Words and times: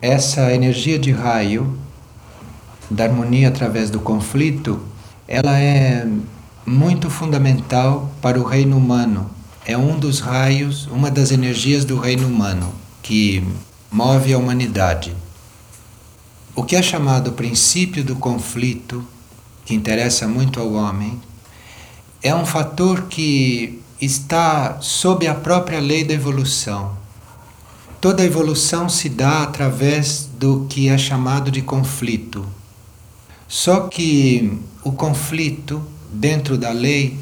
essa 0.00 0.52
energia 0.52 0.98
de 0.98 1.10
raio 1.10 1.76
da 2.90 3.04
harmonia 3.04 3.48
através 3.48 3.90
do 3.90 4.00
conflito, 4.00 4.80
ela 5.26 5.58
é 5.58 6.06
muito 6.64 7.10
fundamental 7.10 8.10
para 8.22 8.40
o 8.40 8.44
reino 8.44 8.76
humano. 8.76 9.30
É 9.66 9.76
um 9.76 9.98
dos 9.98 10.20
raios, 10.20 10.86
uma 10.86 11.10
das 11.10 11.30
energias 11.30 11.84
do 11.84 11.98
reino 11.98 12.26
humano 12.26 12.72
que 13.02 13.44
move 13.90 14.32
a 14.32 14.38
humanidade. 14.38 15.14
O 16.54 16.62
que 16.62 16.76
é 16.76 16.82
chamado 16.82 17.32
princípio 17.32 18.02
do 18.02 18.16
conflito, 18.16 19.04
que 19.64 19.74
interessa 19.74 20.26
muito 20.26 20.58
ao 20.58 20.72
homem, 20.72 21.20
é 22.22 22.34
um 22.34 22.44
fator 22.44 23.02
que 23.02 23.80
está 24.00 24.80
sob 24.80 25.26
a 25.26 25.34
própria 25.34 25.80
lei 25.80 26.04
da 26.04 26.14
evolução. 26.14 26.97
Toda 28.00 28.24
evolução 28.24 28.88
se 28.88 29.08
dá 29.08 29.42
através 29.42 30.28
do 30.38 30.66
que 30.68 30.88
é 30.88 30.96
chamado 30.96 31.50
de 31.50 31.62
conflito. 31.62 32.46
Só 33.48 33.88
que 33.88 34.56
o 34.84 34.92
conflito 34.92 35.82
dentro 36.12 36.56
da 36.56 36.70
lei, 36.70 37.18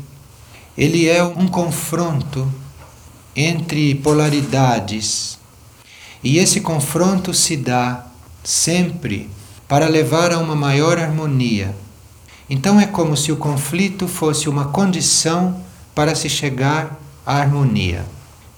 ele 0.76 1.08
é 1.08 1.24
um 1.24 1.48
confronto 1.48 2.46
entre 3.34 3.94
polaridades. 3.94 5.38
E 6.22 6.36
esse 6.36 6.60
confronto 6.60 7.32
se 7.32 7.56
dá 7.56 8.04
sempre 8.44 9.30
para 9.66 9.88
levar 9.88 10.30
a 10.30 10.38
uma 10.38 10.54
maior 10.54 10.98
harmonia. 10.98 11.74
Então 12.50 12.78
é 12.78 12.86
como 12.86 13.16
se 13.16 13.32
o 13.32 13.36
conflito 13.38 14.06
fosse 14.06 14.46
uma 14.46 14.66
condição 14.66 15.58
para 15.94 16.14
se 16.14 16.28
chegar 16.28 17.00
à 17.24 17.36
harmonia. 17.38 18.04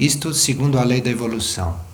Isto 0.01 0.35
segundo 0.35 0.81
a 0.81 0.83
lei 0.83 1.01
da 1.01 1.11
evolução. 1.11 1.88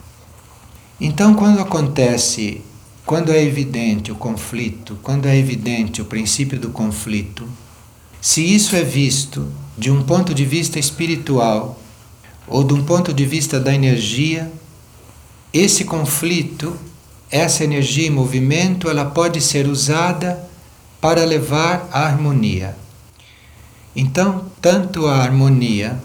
Então, 1.01 1.35
quando 1.35 1.61
acontece, 1.61 2.61
quando 3.05 3.33
é 3.33 3.43
evidente 3.43 4.13
o 4.13 4.15
conflito, 4.15 4.97
quando 5.03 5.27
é 5.27 5.37
evidente 5.37 6.01
o 6.01 6.05
princípio 6.05 6.59
do 6.59 6.71
conflito, 6.71 7.49
se 8.21 8.43
isso 8.43 8.77
é 8.77 8.83
visto 8.83 9.53
de 9.77 9.91
um 9.91 10.03
ponto 10.03 10.33
de 10.33 10.45
vista 10.45 10.79
espiritual 10.79 11.79
ou 12.47 12.63
de 12.63 12.75
um 12.75 12.85
ponto 12.85 13.13
de 13.13 13.27
vista 13.27 13.59
da 13.59 13.75
energia, 13.75 14.51
esse 15.53 15.85
conflito, 15.85 16.77
essa 17.31 17.65
energia 17.65 18.07
em 18.07 18.11
movimento, 18.11 18.89
ela 18.89 19.05
pode 19.05 19.41
ser 19.41 19.67
usada 19.67 20.49
para 21.01 21.25
levar 21.25 21.89
à 21.93 22.07
harmonia. 22.07 22.77
Então, 23.97 24.47
tanto 24.61 25.07
a 25.07 25.17
harmonia, 25.17 25.99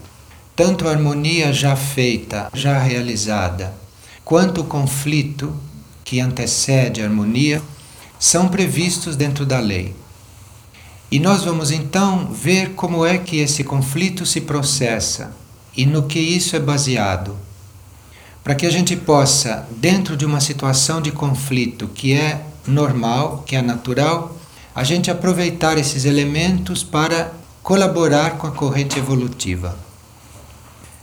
tanto 0.55 0.87
a 0.87 0.91
harmonia 0.91 1.53
já 1.53 1.75
feita, 1.75 2.49
já 2.53 2.77
realizada, 2.79 3.73
quanto 4.29 4.61
o 4.61 4.63
conflito 4.63 5.51
que 6.03 6.19
antecede 6.19 7.01
a 7.01 7.05
harmonia, 7.05 7.63
são 8.19 8.47
previstos 8.47 9.15
dentro 9.15 9.43
da 9.43 9.59
lei. 9.59 9.95
E 11.09 11.19
nós 11.19 11.43
vamos 11.43 11.71
então 11.71 12.27
ver 12.31 12.75
como 12.75 13.03
é 13.03 13.17
que 13.17 13.37
esse 13.37 13.63
conflito 13.63 14.27
se 14.27 14.41
processa 14.41 15.35
e 15.75 15.83
no 15.83 16.03
que 16.03 16.19
isso 16.19 16.55
é 16.55 16.59
baseado. 16.59 17.35
Para 18.43 18.53
que 18.53 18.67
a 18.67 18.69
gente 18.69 18.95
possa, 18.95 19.67
dentro 19.77 20.15
de 20.15 20.27
uma 20.27 20.39
situação 20.39 21.01
de 21.01 21.11
conflito 21.11 21.87
que 21.87 22.13
é 22.13 22.45
normal, 22.67 23.43
que 23.47 23.55
é 23.55 23.63
natural, 23.63 24.37
a 24.75 24.83
gente 24.83 25.09
aproveitar 25.09 25.75
esses 25.75 26.05
elementos 26.05 26.83
para 26.83 27.33
colaborar 27.63 28.37
com 28.37 28.45
a 28.45 28.51
corrente 28.51 28.99
evolutiva. 28.99 29.75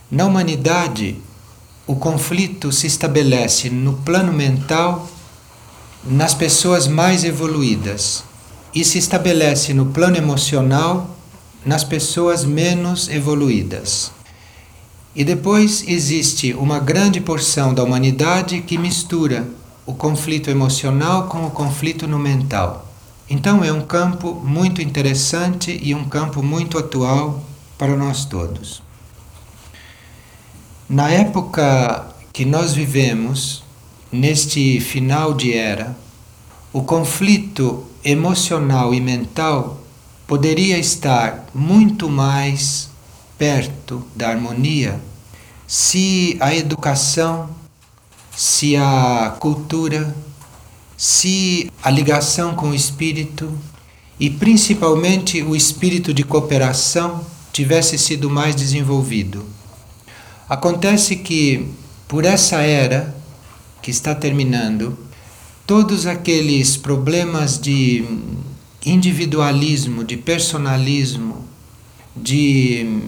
Na 0.08 0.26
humanidade, 0.26 1.25
o 1.86 1.94
conflito 1.94 2.72
se 2.72 2.86
estabelece 2.86 3.70
no 3.70 3.92
plano 3.92 4.32
mental 4.32 5.08
nas 6.04 6.34
pessoas 6.34 6.88
mais 6.88 7.22
evoluídas 7.22 8.24
e 8.74 8.84
se 8.84 8.98
estabelece 8.98 9.72
no 9.72 9.86
plano 9.86 10.16
emocional 10.16 11.16
nas 11.64 11.84
pessoas 11.84 12.44
menos 12.44 13.08
evoluídas. 13.08 14.10
E 15.14 15.24
depois 15.24 15.84
existe 15.86 16.52
uma 16.54 16.78
grande 16.78 17.20
porção 17.20 17.72
da 17.72 17.82
humanidade 17.82 18.60
que 18.62 18.76
mistura 18.76 19.48
o 19.86 19.94
conflito 19.94 20.50
emocional 20.50 21.28
com 21.28 21.46
o 21.46 21.50
conflito 21.50 22.06
no 22.06 22.18
mental. 22.18 22.86
Então 23.30 23.64
é 23.64 23.72
um 23.72 23.80
campo 23.80 24.34
muito 24.34 24.82
interessante 24.82 25.78
e 25.82 25.94
um 25.94 26.04
campo 26.08 26.42
muito 26.42 26.78
atual 26.78 27.42
para 27.78 27.96
nós 27.96 28.24
todos. 28.24 28.85
Na 30.88 31.10
época 31.10 32.14
que 32.32 32.44
nós 32.44 32.72
vivemos, 32.72 33.64
neste 34.12 34.78
final 34.78 35.34
de 35.34 35.52
era, 35.52 35.96
o 36.72 36.80
conflito 36.80 37.84
emocional 38.04 38.94
e 38.94 39.00
mental 39.00 39.82
poderia 40.28 40.78
estar 40.78 41.46
muito 41.52 42.08
mais 42.08 42.88
perto 43.36 44.04
da 44.14 44.28
harmonia 44.28 45.00
se 45.66 46.36
a 46.38 46.54
educação, 46.54 47.50
se 48.36 48.76
a 48.76 49.36
cultura, 49.40 50.14
se 50.96 51.68
a 51.82 51.90
ligação 51.90 52.54
com 52.54 52.70
o 52.70 52.74
espírito 52.74 53.52
e 54.20 54.30
principalmente 54.30 55.42
o 55.42 55.56
espírito 55.56 56.14
de 56.14 56.22
cooperação 56.22 57.26
tivesse 57.52 57.98
sido 57.98 58.30
mais 58.30 58.54
desenvolvido. 58.54 59.55
Acontece 60.48 61.16
que, 61.16 61.68
por 62.06 62.24
essa 62.24 62.58
era 62.58 63.14
que 63.82 63.90
está 63.90 64.14
terminando, 64.14 64.96
todos 65.66 66.06
aqueles 66.06 66.76
problemas 66.76 67.58
de 67.58 68.04
individualismo, 68.84 70.04
de 70.04 70.16
personalismo, 70.16 71.44
de 72.14 73.00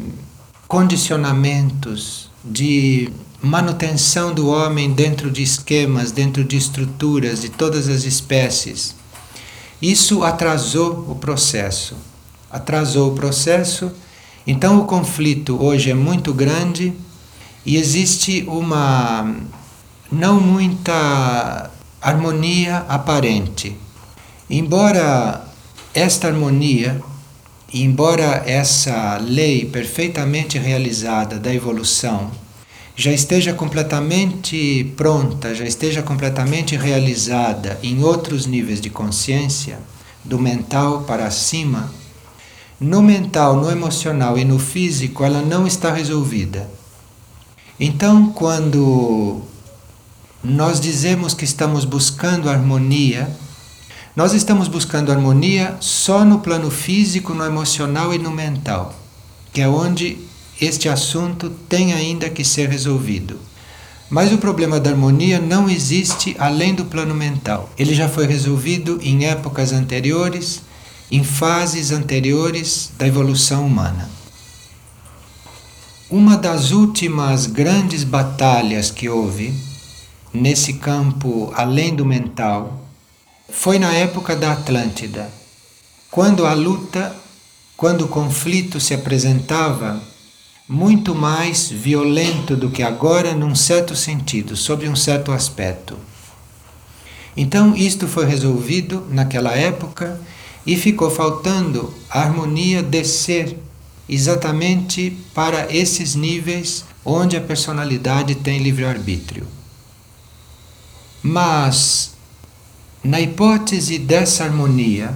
condicionamentos, 0.67 2.29
de 2.45 3.09
manutenção 3.41 4.35
do 4.35 4.49
homem 4.49 4.93
dentro 4.93 5.31
de 5.31 5.43
esquemas, 5.43 6.11
dentro 6.11 6.43
de 6.43 6.57
estruturas 6.57 7.43
de 7.43 7.49
todas 7.49 7.89
as 7.89 8.03
espécies. 8.03 8.97
Isso 9.81 10.25
atrasou 10.25 11.07
o 11.09 11.15
processo. 11.15 11.95
Atrasou 12.51 13.13
o 13.13 13.15
processo, 13.15 13.93
então 14.45 14.81
o 14.81 14.87
conflito 14.87 15.63
hoje 15.63 15.91
é 15.91 15.95
muito 15.95 16.35
grande 16.35 16.95
e 17.69 17.77
existe 17.77 18.45
uma 18.49 19.37
não 20.11 20.41
muita 20.41 21.71
harmonia 22.01 22.79
aparente. 22.89 23.77
Embora 24.49 25.47
esta 25.93 26.29
harmonia, 26.29 26.99
embora 27.71 28.43
essa 28.47 29.19
lei 29.19 29.67
perfeitamente 29.67 30.59
realizada 30.59 31.39
da 31.39 31.53
evolução 31.53 32.31
já 32.97 33.13
esteja 33.13 33.53
completamente 33.53 34.91
pronta, 34.97 35.55
já 35.55 35.67
esteja 35.67 36.03
completamente 36.03 36.75
realizada 36.75 37.79
em 37.83 38.03
outros 38.03 38.47
níveis 38.47 38.81
de 38.81 38.89
consciência, 38.89 39.79
do 40.25 40.39
mental 40.39 41.03
para 41.03 41.31
cima, 41.31 41.93
no 42.81 43.03
mental, 43.03 43.57
no 43.57 43.71
emocional 43.71 44.39
e 44.39 44.45
no 44.45 44.59
físico, 44.59 45.23
ela 45.23 45.43
não 45.43 45.67
está 45.67 45.93
resolvida. 45.93 46.79
Então, 47.81 48.33
quando 48.33 49.41
nós 50.43 50.81
dizemos 50.81 51.33
que 51.33 51.45
estamos 51.45 51.85
buscando 51.85 52.51
harmonia, 52.51 53.31
nós 54.17 54.33
estamos 54.33 54.67
buscando 54.67 55.13
harmonia 55.13 55.77
só 55.79 56.25
no 56.25 56.41
plano 56.41 56.73
físico, 56.73 57.33
no 57.35 57.45
emocional 57.45 58.13
e 58.13 58.19
no 58.19 58.33
mental, 58.33 58.95
que 59.53 59.61
é 59.61 59.69
onde 59.69 60.19
este 60.61 60.89
assunto 60.89 61.51
tem 61.69 61.93
ainda 61.93 62.29
que 62.29 62.45
ser 62.45 62.69
resolvido. 62.69 63.39
Mas 64.11 64.33
o 64.33 64.39
problema 64.39 64.81
da 64.81 64.91
harmonia 64.91 65.39
não 65.39 65.71
existe 65.71 66.35
além 66.37 66.75
do 66.75 66.85
plano 66.85 67.15
mental. 67.15 67.71
Ele 67.79 67.95
já 67.95 68.09
foi 68.09 68.27
resolvido 68.27 68.99
em 69.03 69.27
épocas 69.27 69.73
anteriores, 69.73 70.63
em 71.13 71.23
fases 71.23 71.93
anteriores 71.93 72.91
da 72.99 73.07
evolução 73.07 73.65
humana. 73.65 74.18
Uma 76.11 76.39
das 76.39 76.71
últimas 76.71 77.47
grandes 77.47 78.03
batalhas 78.03 78.91
que 78.91 79.11
houve 79.11 79.53
nesse 80.33 80.73
campo 80.73 81.53
além 81.55 81.95
do 81.95 82.03
mental 82.03 82.83
foi 83.51 83.79
na 83.79 83.93
época 83.93 84.35
da 84.35 84.53
Atlântida, 84.53 85.31
quando 86.11 86.47
a 86.47 86.55
luta, 86.55 87.15
quando 87.77 88.07
o 88.07 88.09
conflito 88.09 88.81
se 88.81 88.95
apresentava 88.95 90.03
muito 90.67 91.15
mais 91.15 91.69
violento 91.69 92.57
do 92.57 92.71
que 92.71 92.83
agora, 92.83 93.35
num 93.35 93.55
certo 93.55 93.95
sentido, 93.95 94.57
sob 94.57 94.89
um 94.89 94.97
certo 94.97 95.31
aspecto. 95.31 95.99
Então, 97.37 97.77
isto 97.77 98.09
foi 98.09 98.25
resolvido 98.25 99.07
naquela 99.11 99.53
época 99.53 100.19
e 100.67 100.75
ficou 100.75 101.11
faltando 101.11 101.93
a 102.09 102.23
harmonia 102.23 102.83
descer 102.83 103.59
exatamente 104.09 105.17
para 105.35 105.73
esses 105.75 106.15
níveis 106.15 106.85
onde 107.05 107.37
a 107.37 107.41
personalidade 107.41 108.35
tem 108.35 108.59
livre-arbítrio. 108.59 109.47
Mas, 111.23 112.15
na 113.05 113.21
hipótese 113.21 113.99
dessa 113.99 114.45
harmonia, 114.45 115.15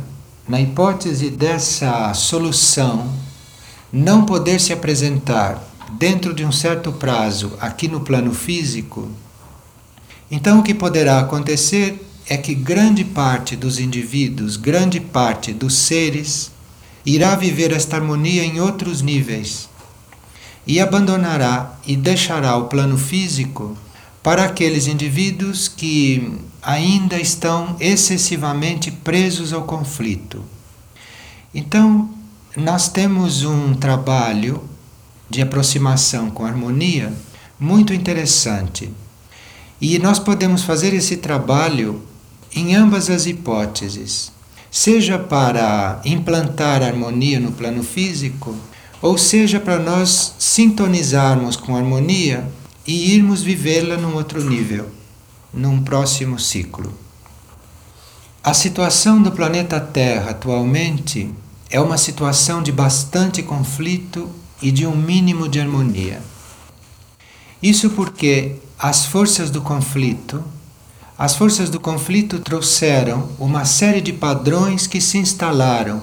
na 0.48 0.60
hipótese 0.60 1.30
dessa 1.30 2.12
solução 2.14 3.10
não 3.92 4.24
poder 4.24 4.60
se 4.60 4.72
apresentar 4.72 5.62
dentro 5.98 6.34
de 6.34 6.44
um 6.44 6.52
certo 6.52 6.92
prazo 6.92 7.52
aqui 7.60 7.88
no 7.88 8.00
plano 8.00 8.32
físico, 8.32 9.08
então 10.30 10.60
o 10.60 10.62
que 10.62 10.72
poderá 10.72 11.20
acontecer 11.20 12.02
é 12.26 12.36
que 12.36 12.54
grande 12.54 13.04
parte 13.04 13.54
dos 13.54 13.78
indivíduos, 13.78 14.56
grande 14.56 15.00
parte 15.00 15.52
dos 15.52 15.74
seres, 15.74 16.51
irá 17.04 17.34
viver 17.34 17.72
esta 17.72 17.96
harmonia 17.96 18.44
em 18.44 18.60
outros 18.60 19.02
níveis 19.02 19.68
e 20.66 20.80
abandonará 20.80 21.78
e 21.86 21.96
deixará 21.96 22.56
o 22.56 22.68
plano 22.68 22.96
físico 22.96 23.76
para 24.22 24.44
aqueles 24.44 24.86
indivíduos 24.86 25.66
que 25.66 26.38
ainda 26.62 27.18
estão 27.18 27.76
excessivamente 27.80 28.90
presos 28.90 29.52
ao 29.52 29.64
conflito. 29.64 30.44
Então, 31.52 32.08
nós 32.56 32.88
temos 32.88 33.42
um 33.42 33.74
trabalho 33.74 34.62
de 35.28 35.42
aproximação 35.42 36.30
com 36.30 36.44
harmonia 36.44 37.12
muito 37.58 37.92
interessante. 37.92 38.90
E 39.80 39.98
nós 39.98 40.18
podemos 40.18 40.62
fazer 40.62 40.94
esse 40.94 41.16
trabalho 41.16 42.02
em 42.54 42.74
ambas 42.74 43.10
as 43.10 43.26
hipóteses, 43.26 44.30
seja 44.72 45.18
para 45.18 46.00
implantar 46.02 46.82
harmonia 46.82 47.38
no 47.38 47.52
plano 47.52 47.82
físico, 47.82 48.56
ou 49.02 49.18
seja 49.18 49.60
para 49.60 49.78
nós 49.78 50.34
sintonizarmos 50.38 51.56
com 51.56 51.76
harmonia 51.76 52.50
e 52.86 53.14
irmos 53.14 53.42
vivê-la 53.42 53.98
num 53.98 54.14
outro 54.14 54.42
nível, 54.42 54.88
num 55.52 55.82
próximo 55.82 56.38
ciclo. 56.38 56.90
A 58.42 58.54
situação 58.54 59.22
do 59.22 59.30
planeta 59.30 59.78
Terra 59.78 60.30
atualmente 60.30 61.30
é 61.68 61.78
uma 61.78 61.98
situação 61.98 62.62
de 62.62 62.72
bastante 62.72 63.42
conflito 63.42 64.30
e 64.62 64.70
de 64.70 64.86
um 64.86 64.96
mínimo 64.96 65.48
de 65.50 65.60
harmonia. 65.60 66.22
Isso 67.62 67.90
porque 67.90 68.56
as 68.78 69.04
forças 69.04 69.50
do 69.50 69.60
conflito, 69.60 70.42
as 71.22 71.36
forças 71.36 71.70
do 71.70 71.78
conflito 71.78 72.40
trouxeram 72.40 73.28
uma 73.38 73.64
série 73.64 74.00
de 74.00 74.12
padrões 74.12 74.88
que 74.88 75.00
se 75.00 75.18
instalaram, 75.18 76.02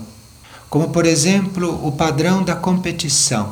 como 0.70 0.92
por 0.92 1.06
exemplo 1.06 1.86
o 1.86 1.92
padrão 1.92 2.42
da 2.42 2.56
competição. 2.56 3.52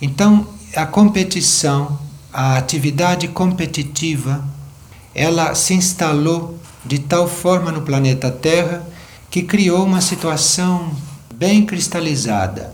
Então, 0.00 0.46
a 0.76 0.86
competição, 0.86 1.98
a 2.32 2.56
atividade 2.56 3.26
competitiva, 3.26 4.44
ela 5.12 5.56
se 5.56 5.74
instalou 5.74 6.56
de 6.84 7.00
tal 7.00 7.26
forma 7.26 7.72
no 7.72 7.82
planeta 7.82 8.30
Terra 8.30 8.88
que 9.28 9.42
criou 9.42 9.84
uma 9.84 10.00
situação 10.00 10.94
bem 11.34 11.66
cristalizada 11.66 12.72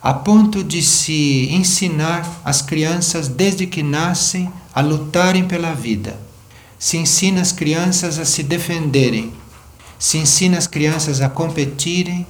a 0.00 0.14
ponto 0.14 0.62
de 0.62 0.80
se 0.80 1.48
ensinar 1.50 2.40
as 2.44 2.62
crianças 2.62 3.26
desde 3.26 3.66
que 3.66 3.82
nascem 3.82 4.48
a 4.72 4.80
lutarem 4.80 5.42
pela 5.42 5.74
vida. 5.74 6.27
Se 6.78 6.96
ensina 6.96 7.40
as 7.40 7.50
crianças 7.50 8.18
a 8.18 8.24
se 8.24 8.42
defenderem, 8.42 9.32
se 9.98 10.18
ensina 10.18 10.56
as 10.56 10.66
crianças 10.66 11.20
a 11.20 11.28
competirem, 11.28 12.26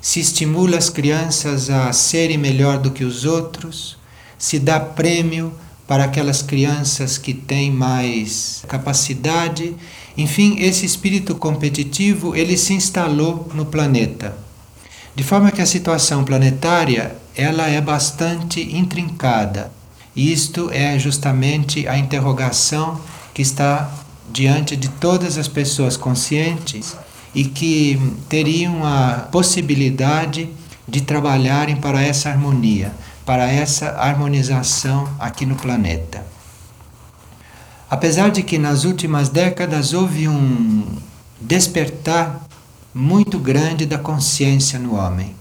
se 0.00 0.20
estimula 0.20 0.78
as 0.78 0.88
crianças 0.88 1.68
a 1.68 1.92
serem 1.92 2.38
melhor 2.38 2.78
do 2.78 2.90
que 2.90 3.04
os 3.04 3.26
outros, 3.26 3.98
se 4.38 4.58
dá 4.58 4.80
prêmio 4.80 5.52
para 5.86 6.04
aquelas 6.04 6.40
crianças 6.40 7.18
que 7.18 7.34
têm 7.34 7.70
mais 7.70 8.64
capacidade. 8.68 9.74
Enfim, 10.16 10.56
esse 10.60 10.86
espírito 10.86 11.34
competitivo 11.34 12.34
ele 12.34 12.56
se 12.56 12.72
instalou 12.72 13.50
no 13.52 13.66
planeta. 13.66 14.38
De 15.14 15.22
forma 15.22 15.50
que 15.50 15.60
a 15.60 15.66
situação 15.66 16.24
planetária 16.24 17.16
ela 17.36 17.68
é 17.68 17.80
bastante 17.80 18.60
intrincada. 18.74 19.70
Isto 20.16 20.70
é 20.72 20.98
justamente 20.98 21.86
a 21.86 21.98
interrogação 21.98 23.00
que 23.40 23.42
está 23.42 23.90
diante 24.30 24.76
de 24.76 24.88
todas 24.88 25.38
as 25.38 25.48
pessoas 25.48 25.96
conscientes 25.96 26.94
e 27.34 27.42
que 27.42 27.98
teriam 28.28 28.84
a 28.84 29.28
possibilidade 29.32 30.50
de 30.86 31.00
trabalharem 31.00 31.76
para 31.76 32.02
essa 32.02 32.28
harmonia, 32.28 32.92
para 33.24 33.50
essa 33.50 33.92
harmonização 33.92 35.08
aqui 35.18 35.46
no 35.46 35.56
planeta. 35.56 36.22
Apesar 37.88 38.30
de 38.30 38.42
que 38.42 38.58
nas 38.58 38.84
últimas 38.84 39.30
décadas 39.30 39.94
houve 39.94 40.28
um 40.28 40.84
despertar 41.40 42.46
muito 42.92 43.38
grande 43.38 43.86
da 43.86 43.96
consciência 43.96 44.78
no 44.78 44.96
homem. 44.96 45.34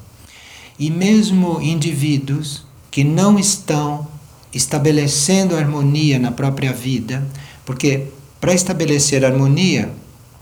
E 0.80 0.90
mesmo 0.90 1.62
indivíduos 1.62 2.64
que 2.90 3.04
não 3.04 3.38
estão 3.38 4.08
estabelecendo 4.54 5.58
harmonia 5.58 6.18
na 6.18 6.32
própria 6.32 6.72
vida, 6.72 7.28
porque 7.70 8.08
para 8.42 8.52
estabelecer 8.52 9.24
harmonia 9.24 9.94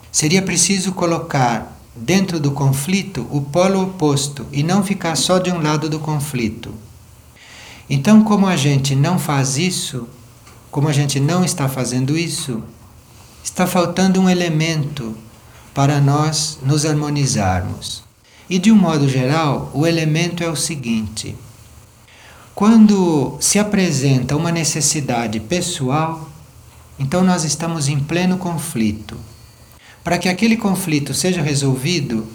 seria 0.10 0.42
preciso 0.42 0.94
colocar 0.94 1.78
dentro 1.94 2.40
do 2.40 2.52
conflito 2.52 3.28
o 3.30 3.42
polo 3.42 3.84
oposto 3.84 4.46
e 4.50 4.64
não 4.64 4.82
ficar 4.82 5.14
só 5.18 5.38
de 5.38 5.52
um 5.52 5.62
lado 5.62 5.90
do 5.90 6.00
conflito. 6.00 6.74
Então, 7.90 8.24
como 8.24 8.48
a 8.48 8.56
gente 8.56 8.96
não 8.96 9.20
faz 9.20 9.58
isso, 9.58 10.08
como 10.72 10.88
a 10.88 10.94
gente 10.94 11.20
não 11.20 11.44
está 11.44 11.68
fazendo 11.68 12.18
isso, 12.18 12.64
está 13.44 13.68
faltando 13.68 14.22
um 14.22 14.30
elemento 14.30 15.14
para 15.74 16.00
nós 16.00 16.60
nos 16.64 16.86
harmonizarmos. 16.86 18.06
E 18.50 18.58
de 18.58 18.72
um 18.72 18.78
modo 18.78 19.10
geral, 19.10 19.70
o 19.74 19.86
elemento 19.86 20.46
é 20.46 20.50
o 20.50 20.56
seguinte: 20.56 21.36
quando 22.56 23.36
se 23.42 23.60
apresenta 23.60 24.34
uma 24.38 24.50
necessidade 24.50 25.42
pessoal, 25.42 26.27
então 27.00 27.24
nós 27.24 27.44
estamos 27.44 27.88
em 27.88 28.00
pleno 28.00 28.38
conflito. 28.38 29.18
Para 30.04 30.18
que 30.18 30.30
aquele 30.30 30.58
conflito 30.58 31.14
seja 31.14 31.42
resolvido, 31.42 32.26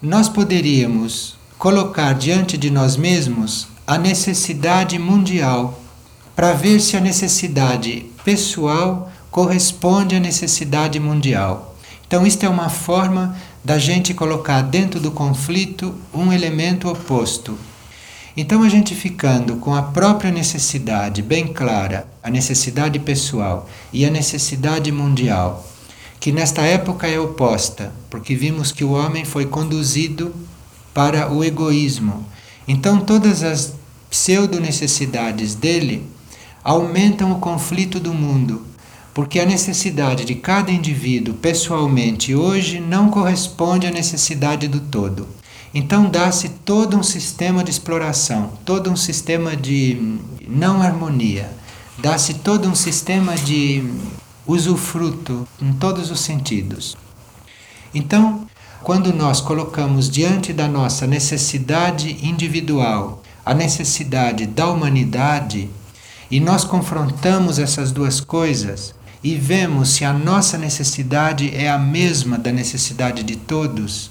nós 0.00 0.28
poderíamos 0.28 1.36
colocar 1.58 2.14
diante 2.14 2.56
de 2.56 2.70
nós 2.70 2.96
mesmos 2.96 3.68
a 3.86 3.98
necessidade 3.98 4.98
mundial, 4.98 5.78
para 6.34 6.54
ver 6.54 6.80
se 6.80 6.96
a 6.96 7.00
necessidade 7.00 8.06
pessoal 8.24 9.12
corresponde 9.30 10.16
à 10.16 10.20
necessidade 10.20 10.98
mundial. 10.98 11.76
Então, 12.06 12.26
isto 12.26 12.44
é 12.44 12.48
uma 12.48 12.70
forma 12.70 13.36
da 13.64 13.78
gente 13.78 14.14
colocar 14.14 14.62
dentro 14.62 14.98
do 14.98 15.10
conflito 15.10 15.94
um 16.14 16.32
elemento 16.32 16.88
oposto. 16.88 17.58
Então, 18.36 18.62
a 18.62 18.68
gente 18.68 18.94
ficando 18.94 19.56
com 19.56 19.74
a 19.74 19.82
própria 19.82 20.30
necessidade 20.30 21.20
bem 21.20 21.48
clara, 21.48 22.06
a 22.22 22.30
necessidade 22.30 22.98
pessoal 22.98 23.68
e 23.92 24.04
a 24.04 24.10
necessidade 24.10 24.92
mundial, 24.92 25.66
que 26.18 26.30
nesta 26.30 26.62
época 26.62 27.06
é 27.06 27.18
oposta, 27.18 27.92
porque 28.08 28.34
vimos 28.34 28.72
que 28.72 28.84
o 28.84 28.92
homem 28.92 29.24
foi 29.24 29.46
conduzido 29.46 30.34
para 30.94 31.30
o 31.32 31.44
egoísmo. 31.44 32.26
Então, 32.68 33.00
todas 33.00 33.42
as 33.42 33.74
pseudo-necessidades 34.08 35.54
dele 35.54 36.06
aumentam 36.62 37.32
o 37.32 37.40
conflito 37.40 37.98
do 37.98 38.12
mundo 38.12 38.70
porque 39.12 39.40
a 39.40 39.46
necessidade 39.46 40.24
de 40.24 40.34
cada 40.34 40.70
indivíduo 40.70 41.34
pessoalmente 41.34 42.34
hoje 42.34 42.80
não 42.80 43.10
corresponde 43.10 43.86
à 43.86 43.90
necessidade 43.90 44.68
do 44.68 44.80
todo. 44.80 45.26
Então 45.72 46.10
dá-se 46.10 46.48
todo 46.48 46.96
um 46.96 47.02
sistema 47.02 47.62
de 47.62 47.70
exploração, 47.70 48.52
todo 48.64 48.90
um 48.90 48.96
sistema 48.96 49.56
de 49.56 50.18
não 50.48 50.82
harmonia, 50.82 51.50
dá-se 51.98 52.34
todo 52.34 52.68
um 52.68 52.74
sistema 52.74 53.36
de 53.36 53.84
usufruto 54.46 55.46
em 55.60 55.72
todos 55.72 56.10
os 56.10 56.20
sentidos. 56.20 56.96
Então, 57.94 58.46
quando 58.82 59.12
nós 59.12 59.40
colocamos 59.40 60.10
diante 60.10 60.52
da 60.52 60.66
nossa 60.66 61.06
necessidade 61.06 62.26
individual 62.26 63.22
a 63.44 63.54
necessidade 63.54 64.46
da 64.46 64.68
humanidade 64.68 65.68
e 66.30 66.38
nós 66.38 66.64
confrontamos 66.64 67.58
essas 67.58 67.90
duas 67.90 68.20
coisas, 68.20 68.94
e 69.22 69.34
vemos 69.34 69.90
se 69.90 70.04
a 70.04 70.12
nossa 70.12 70.56
necessidade 70.56 71.54
é 71.54 71.68
a 71.68 71.76
mesma 71.76 72.38
da 72.38 72.52
necessidade 72.52 73.22
de 73.22 73.36
todos, 73.36 74.10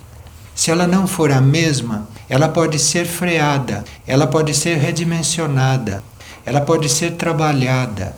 se 0.59 0.69
ela 0.71 0.85
não 0.85 1.07
for 1.07 1.31
a 1.31 1.39
mesma, 1.39 2.05
ela 2.27 2.49
pode 2.49 2.77
ser 2.79 3.05
freada, 3.05 3.85
ela 4.05 4.27
pode 4.27 4.53
ser 4.53 4.75
redimensionada, 4.77 6.03
ela 6.45 6.59
pode 6.59 6.89
ser 6.89 7.11
trabalhada. 7.11 8.13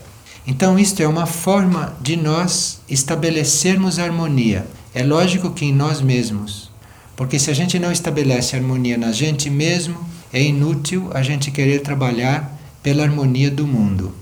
Então, 0.48 0.80
isto 0.80 1.04
é 1.04 1.08
uma 1.08 1.28
forma 1.28 1.96
de 2.02 2.16
nós 2.16 2.82
estabelecermos 2.90 4.00
harmonia. 4.00 4.66
É 4.92 5.04
lógico 5.04 5.52
que 5.52 5.66
em 5.66 5.72
nós 5.72 6.02
mesmos, 6.02 6.72
porque 7.16 7.38
se 7.38 7.52
a 7.52 7.54
gente 7.54 7.78
não 7.78 7.92
estabelece 7.92 8.56
harmonia 8.56 8.98
na 8.98 9.12
gente 9.12 9.48
mesmo, 9.48 10.04
é 10.34 10.42
inútil 10.42 11.12
a 11.14 11.22
gente 11.22 11.52
querer 11.52 11.82
trabalhar 11.82 12.60
pela 12.82 13.04
harmonia 13.04 13.52
do 13.52 13.68
mundo. 13.68 14.16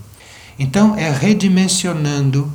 Então, 0.59 0.93
é 0.93 1.09
redimensionando 1.09 2.51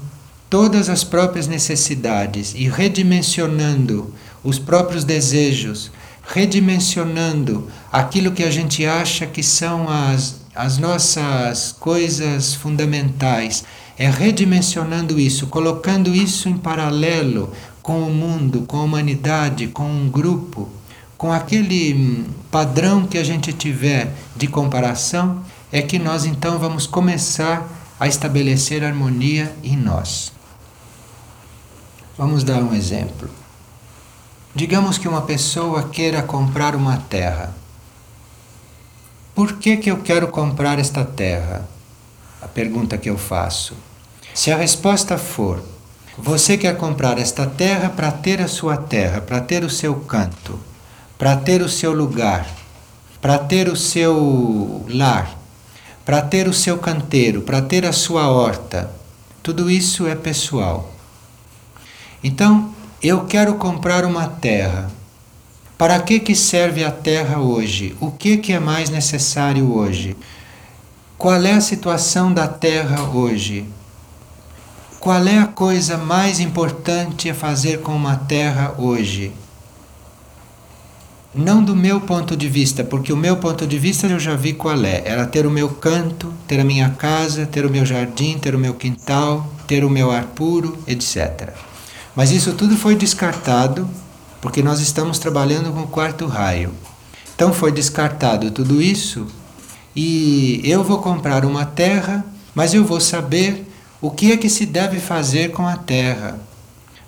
todas 0.50 0.90
as 0.90 1.02
próprias 1.02 1.49
necessidades 1.49 2.52
e 2.54 2.68
redimensionando 2.68 4.12
os 4.45 4.59
próprios 4.59 5.03
desejos, 5.03 5.91
redimensionando 6.29 7.69
aquilo 7.91 8.33
que 8.33 8.45
a 8.45 8.51
gente 8.51 8.85
acha 8.85 9.27
que 9.27 9.43
são 9.43 9.89
as, 9.89 10.43
as 10.55 10.79
nossas 10.79 11.73
coisas 11.73 12.55
fundamentais, 12.55 13.65
é 13.97 14.09
redimensionando 14.09 15.19
isso, 15.19 15.47
colocando 15.47 16.15
isso 16.15 16.49
em 16.49 16.57
paralelo 16.57 17.53
com 17.83 18.03
o 18.03 18.13
mundo, 18.13 18.63
com 18.63 18.79
a 18.79 18.83
humanidade, 18.83 19.69
com 19.69 19.85
um 19.85 20.09
grupo, 20.09 20.69
com 21.17 21.33
aquele 21.33 21.95
hum, 21.95 22.25
padrão 22.51 23.07
que 23.07 23.19
a 23.19 23.25
gente 23.25 23.53
tiver 23.53 24.13
de 24.37 24.47
comparação, 24.47 25.43
é 25.71 25.83
que 25.83 25.99
nós 25.99 26.25
então 26.25 26.59
vamos 26.59 26.87
começar 26.87 27.67
a 27.99 28.07
estabelecer 28.07 28.85
harmonia 28.85 29.55
em 29.63 29.77
nós. 29.77 30.33
Vamos 32.17 32.45
dar 32.45 32.63
um 32.63 32.75
exemplo. 32.75 33.44
Digamos 34.54 34.99
que 34.99 35.08
uma 35.08 35.23
pessoa 35.23 35.88
queira 35.88 36.23
comprar 36.23 36.76
uma 36.76 36.96
terra. 36.96 37.52
Por 39.34 39.54
que, 39.54 39.76
que 39.76 39.90
eu 39.90 39.99
quero 39.99 40.28
comprar 40.28 40.78
esta 40.78 41.04
terra? 41.04 41.68
A 42.40 42.46
pergunta 42.46 42.96
que 42.96 43.11
eu 43.11 43.18
faço. 43.18 43.75
Se 44.32 44.52
a 44.52 44.56
resposta 44.56 45.18
for: 45.18 45.61
você 46.16 46.56
quer 46.56 46.76
comprar 46.76 47.18
esta 47.18 47.46
terra 47.46 47.88
para 47.88 48.12
ter 48.12 48.40
a 48.40 48.46
sua 48.46 48.76
terra, 48.76 49.20
para 49.20 49.40
ter 49.40 49.64
o 49.64 49.70
seu 49.70 49.96
canto, 49.96 50.61
para 51.18 51.37
ter 51.37 51.61
o 51.61 51.68
seu 51.68 51.92
lugar, 51.92 52.46
para 53.20 53.38
ter 53.38 53.68
o 53.68 53.75
seu 53.75 54.87
lar, 54.88 55.37
para 56.04 56.23
ter 56.23 56.46
o 56.46 56.52
seu 56.52 56.78
canteiro, 56.78 57.42
para 57.42 57.61
ter 57.61 57.84
a 57.84 57.92
sua 57.92 58.28
horta. 58.28 58.88
Tudo 59.42 59.68
isso 59.68 60.06
é 60.06 60.14
pessoal. 60.14 60.92
Então, 62.23 62.74
eu 63.06 63.26
quero 63.26 63.56
comprar 63.56 64.06
uma 64.06 64.26
terra. 64.26 64.90
Para 65.76 66.00
que, 66.00 66.18
que 66.18 66.34
serve 66.34 66.82
a 66.82 66.90
terra 66.90 67.38
hoje? 67.38 67.94
O 68.00 68.11
que, 68.11 68.38
que 68.38 68.50
é 68.50 68.58
mais 68.58 68.88
necessário 68.88 69.70
hoje? 69.70 70.16
Qual 71.18 71.42
é 71.44 71.52
a 71.52 71.61
situação 71.61 72.32
da 72.32 72.49
terra 72.49 73.02
hoje? 73.02 73.66
Qual 74.99 75.23
é 75.26 75.38
a 75.38 75.46
coisa 75.46 75.99
mais 75.99 76.40
importante 76.40 77.28
a 77.28 77.34
fazer 77.34 77.80
com 77.80 77.94
uma 77.94 78.16
terra 78.16 78.75
hoje? 78.78 79.32
Não 81.34 81.62
do 81.62 81.76
meu 81.76 82.00
ponto 82.00 82.34
de 82.34 82.49
vista, 82.49 82.82
porque 82.82 83.12
o 83.12 83.16
meu 83.18 83.37
ponto 83.37 83.66
de 83.66 83.78
vista 83.78 84.06
eu 84.06 84.18
já 84.18 84.34
vi 84.34 84.54
qual 84.54 84.82
é. 84.82 85.02
Era 85.04 85.26
ter 85.26 85.44
o 85.44 85.50
meu 85.50 85.68
canto, 85.68 86.32
ter 86.49 86.58
a 86.58 86.64
minha 86.64 86.88
casa, 86.88 87.44
ter 87.44 87.66
o 87.66 87.70
meu 87.70 87.84
jardim, 87.84 88.38
ter 88.38 88.54
o 88.54 88.58
meu 88.58 88.73
quintal, 88.73 89.46
ter 89.66 89.84
o 89.84 89.90
meu 89.90 90.11
ar 90.11 90.25
puro, 90.25 90.78
etc. 90.87 91.52
Mas 92.14 92.30
isso 92.30 92.52
tudo 92.52 92.76
foi 92.76 92.94
descartado 92.94 93.88
porque 94.40 94.62
nós 94.62 94.80
estamos 94.80 95.18
trabalhando 95.18 95.73
com 95.73 95.80
o 95.80 95.88
quarto 95.88 96.26
raio. 96.26 96.73
Então 97.35 97.52
foi 97.52 97.73
descartado 97.73 98.50
tudo 98.50 98.80
isso 98.80 99.26
e 99.97 100.61
eu 100.64 100.85
vou 100.85 100.99
comprar 100.99 101.44
uma 101.44 101.64
terra, 101.64 102.25
mas 102.54 102.75
eu 102.75 102.85
vou 102.85 103.00
saber 103.00 103.66
o 104.00 104.11
que 104.11 104.33
é 104.33 104.37
que 104.37 104.49
se 104.49 104.66
deve 104.66 105.00
fazer 105.00 105.50
com 105.50 105.66
a 105.66 105.76
terra 105.76 106.38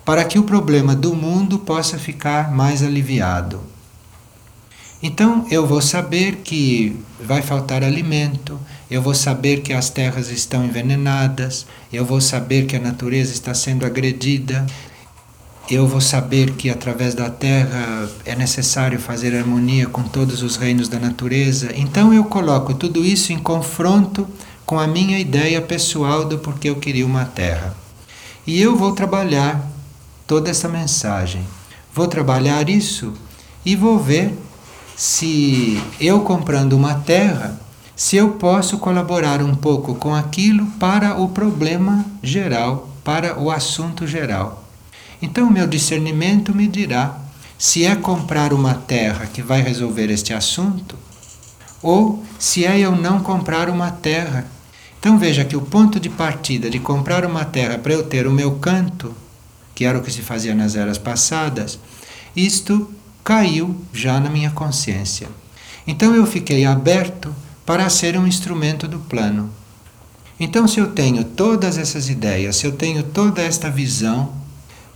para 0.03 0.23
que 0.23 0.39
o 0.39 0.43
problema 0.43 0.95
do 0.95 1.13
mundo 1.13 1.59
possa 1.59 1.97
ficar 1.97 2.51
mais 2.51 2.81
aliviado. 2.81 3.61
Então 5.03 5.45
eu 5.51 5.67
vou 5.67 5.81
saber 5.81 6.37
que 6.37 6.99
vai 7.21 7.41
faltar 7.41 7.83
alimento, 7.83 8.59
eu 8.89 9.01
vou 9.01 9.13
saber 9.13 9.61
que 9.61 9.73
as 9.73 9.89
terras 9.89 10.29
estão 10.29 10.65
envenenadas, 10.65 11.67
eu 11.93 12.03
vou 12.03 12.19
saber 12.19 12.65
que 12.65 12.75
a 12.75 12.79
natureza 12.79 13.31
está 13.31 13.53
sendo 13.53 13.85
agredida, 13.85 14.65
eu 15.69 15.85
vou 15.85 15.99
saber 15.99 16.51
que 16.53 16.69
através 16.69 17.13
da 17.13 17.29
terra 17.29 18.07
é 18.25 18.35
necessário 18.35 18.99
fazer 18.99 19.35
harmonia 19.35 19.87
com 19.87 20.03
todos 20.03 20.41
os 20.41 20.55
reinos 20.55 20.87
da 20.87 20.97
natureza. 20.97 21.71
Então 21.75 22.13
eu 22.13 22.23
coloco 22.23 22.73
tudo 22.73 23.03
isso 23.03 23.33
em 23.33 23.37
confronto 23.37 24.27
com 24.65 24.79
a 24.79 24.87
minha 24.87 25.19
ideia 25.19 25.61
pessoal 25.61 26.25
do 26.25 26.39
porquê 26.39 26.69
eu 26.69 26.77
queria 26.77 27.05
uma 27.05 27.25
terra. 27.25 27.75
E 28.45 28.61
eu 28.61 28.77
vou 28.77 28.93
trabalhar 28.93 29.61
toda 30.25 30.49
essa 30.49 30.69
mensagem. 30.69 31.41
Vou 31.93 32.07
trabalhar 32.07 32.69
isso 32.69 33.13
e 33.65 33.75
vou 33.75 33.99
ver 33.99 34.37
se 34.95 35.81
eu 35.99 36.21
comprando 36.21 36.73
uma 36.73 36.95
terra, 36.95 37.59
se 37.95 38.15
eu 38.15 38.31
posso 38.31 38.77
colaborar 38.77 39.41
um 39.41 39.53
pouco 39.53 39.95
com 39.95 40.15
aquilo 40.15 40.65
para 40.79 41.19
o 41.19 41.29
problema 41.29 42.05
geral, 42.23 42.89
para 43.03 43.37
o 43.37 43.51
assunto 43.51 44.07
geral. 44.07 44.66
Então, 45.21 45.47
o 45.47 45.51
meu 45.51 45.67
discernimento 45.67 46.53
me 46.53 46.67
dirá 46.67 47.19
se 47.57 47.85
é 47.85 47.95
comprar 47.95 48.53
uma 48.53 48.73
terra 48.73 49.25
que 49.25 49.41
vai 49.41 49.61
resolver 49.61 50.11
este 50.11 50.33
assunto 50.33 50.95
ou 51.81 52.23
se 52.37 52.65
é 52.65 52.79
eu 52.79 52.95
não 52.95 53.19
comprar 53.19 53.69
uma 53.69 53.89
terra 53.89 54.45
então 54.99 55.17
veja 55.17 55.45
que 55.45 55.55
o 55.55 55.61
ponto 55.61 55.99
de 55.99 56.09
partida 56.09 56.69
de 56.69 56.79
comprar 56.79 57.25
uma 57.25 57.45
terra 57.45 57.77
para 57.77 57.93
eu 57.93 58.03
ter 58.03 58.27
o 58.27 58.31
meu 58.31 58.55
canto, 58.55 59.13
que 59.75 59.85
era 59.85 59.97
o 59.97 60.01
que 60.01 60.11
se 60.11 60.21
fazia 60.21 60.55
nas 60.55 60.75
eras 60.75 60.97
passadas, 60.97 61.79
isto 62.35 62.89
caiu 63.23 63.75
já 63.93 64.19
na 64.19 64.29
minha 64.29 64.51
consciência. 64.51 65.27
Então 65.85 66.15
eu 66.15 66.25
fiquei 66.25 66.65
aberto 66.65 67.33
para 67.65 67.89
ser 67.89 68.17
um 68.17 68.27
instrumento 68.27 68.87
do 68.87 68.99
plano. 68.99 69.49
Então, 70.39 70.67
se 70.67 70.79
eu 70.79 70.91
tenho 70.91 71.23
todas 71.23 71.79
essas 71.79 72.09
ideias, 72.09 72.57
se 72.57 72.67
eu 72.67 72.71
tenho 72.71 73.01
toda 73.01 73.41
esta 73.41 73.71
visão, 73.71 74.31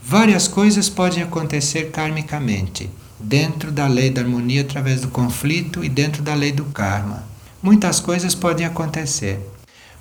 várias 0.02 0.48
coisas 0.48 0.90
podem 0.90 1.24
acontecer 1.24 1.92
karmicamente, 1.92 2.90
dentro 3.20 3.72
da 3.72 3.88
lei 3.88 4.10
da 4.10 4.22
harmonia 4.22 4.62
através 4.62 5.02
do 5.02 5.10
conflito 5.10 5.84
e 5.84 5.90
dentro 5.90 6.22
da 6.22 6.34
lei 6.34 6.52
do 6.52 6.66
karma. 6.66 7.24
Muitas 7.62 8.00
coisas 8.00 8.34
podem 8.34 8.66
acontecer. 8.66 9.40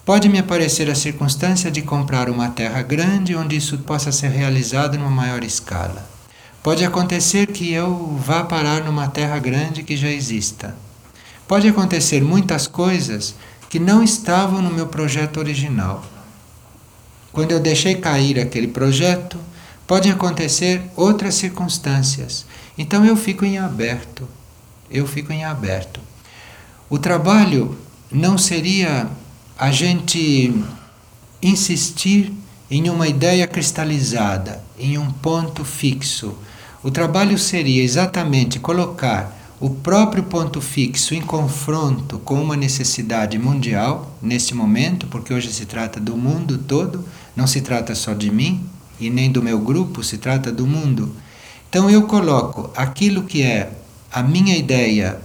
Pode 0.04 0.28
me 0.28 0.38
aparecer 0.38 0.90
a 0.90 0.94
circunstância 0.94 1.70
de 1.70 1.82
comprar 1.82 2.30
uma 2.30 2.48
terra 2.48 2.82
grande 2.82 3.36
onde 3.36 3.54
isso 3.56 3.78
possa 3.78 4.10
ser 4.10 4.28
realizado 4.30 4.98
numa 4.98 5.10
maior 5.10 5.44
escala. 5.44 6.08
Pode 6.62 6.84
acontecer 6.84 7.46
que 7.48 7.72
eu 7.72 8.18
vá 8.18 8.44
parar 8.44 8.84
numa 8.84 9.08
terra 9.08 9.38
grande 9.38 9.82
que 9.82 9.96
já 9.96 10.10
exista. 10.10 10.74
Pode 11.46 11.68
acontecer 11.68 12.22
muitas 12.22 12.66
coisas 12.66 13.34
que 13.68 13.78
não 13.78 14.02
estavam 14.02 14.60
no 14.60 14.70
meu 14.70 14.86
projeto 14.86 15.38
original. 15.38 16.04
Quando 17.32 17.52
eu 17.52 17.60
deixei 17.60 17.94
cair 17.94 18.40
aquele 18.40 18.68
projeto, 18.68 19.38
podem 19.90 20.12
acontecer 20.12 20.82
outras 20.94 21.34
circunstâncias. 21.34 22.46
Então 22.78 23.04
eu 23.04 23.16
fico 23.16 23.44
em 23.44 23.58
aberto. 23.58 24.28
Eu 24.88 25.04
fico 25.04 25.32
em 25.32 25.44
aberto. 25.44 26.00
O 26.88 26.96
trabalho 26.96 27.76
não 28.08 28.38
seria 28.38 29.08
a 29.58 29.72
gente 29.72 30.54
insistir 31.42 32.32
em 32.70 32.88
uma 32.88 33.08
ideia 33.08 33.48
cristalizada, 33.48 34.62
em 34.78 34.96
um 34.96 35.10
ponto 35.10 35.64
fixo. 35.64 36.36
O 36.84 36.90
trabalho 36.92 37.36
seria 37.36 37.82
exatamente 37.82 38.60
colocar 38.60 39.36
o 39.58 39.70
próprio 39.70 40.22
ponto 40.22 40.60
fixo 40.60 41.16
em 41.16 41.20
confronto 41.20 42.20
com 42.20 42.40
uma 42.40 42.56
necessidade 42.56 43.36
mundial 43.40 44.16
neste 44.22 44.54
momento, 44.54 45.08
porque 45.08 45.34
hoje 45.34 45.52
se 45.52 45.66
trata 45.66 45.98
do 45.98 46.16
mundo 46.16 46.58
todo, 46.58 47.04
não 47.34 47.48
se 47.48 47.60
trata 47.60 47.92
só 47.96 48.14
de 48.14 48.30
mim 48.30 48.69
e 49.00 49.10
nem 49.10 49.32
do 49.32 49.42
meu 49.42 49.58
grupo, 49.58 50.04
se 50.04 50.18
trata 50.18 50.52
do 50.52 50.66
mundo. 50.66 51.14
Então 51.68 51.88
eu 51.88 52.02
coloco 52.02 52.70
aquilo 52.76 53.24
que 53.24 53.42
é 53.42 53.72
a 54.12 54.22
minha 54.22 54.56
ideia 54.56 55.20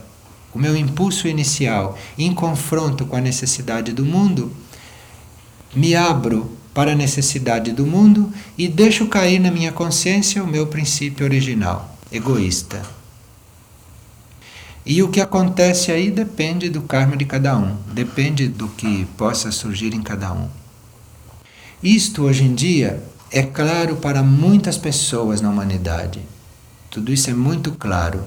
o 0.55 0.59
meu 0.59 0.75
impulso 0.75 1.27
inicial 1.27 1.97
em 2.17 2.33
confronto 2.33 3.05
com 3.05 3.17
a 3.17 3.21
necessidade 3.21 3.91
do 3.91 4.05
mundo, 4.05 4.49
me 5.75 5.93
abro 5.93 6.49
para 6.73 6.93
a 6.93 6.95
necessidade 6.95 7.73
do 7.73 7.85
mundo 7.85 8.31
e 8.57 8.69
deixo 8.69 9.07
cair 9.07 9.37
na 9.39 9.51
minha 9.51 9.73
consciência 9.73 10.41
o 10.41 10.47
meu 10.47 10.67
princípio 10.67 11.25
original, 11.25 11.97
egoísta. 12.09 12.81
E 14.85 15.03
o 15.03 15.09
que 15.09 15.19
acontece 15.19 15.91
aí 15.91 16.09
depende 16.09 16.69
do 16.69 16.83
karma 16.83 17.17
de 17.17 17.25
cada 17.25 17.57
um, 17.57 17.75
depende 17.91 18.47
do 18.47 18.69
que 18.69 19.05
possa 19.17 19.51
surgir 19.51 19.93
em 19.93 20.01
cada 20.01 20.31
um. 20.31 20.47
Isto 21.83 22.23
hoje 22.23 22.43
em 22.43 22.55
dia 22.55 23.03
é 23.35 23.43
claro 23.43 23.97
para 23.97 24.23
muitas 24.23 24.77
pessoas 24.77 25.41
na 25.41 25.49
humanidade. 25.49 26.21
Tudo 26.89 27.11
isso 27.11 27.29
é 27.29 27.33
muito 27.33 27.73
claro. 27.73 28.23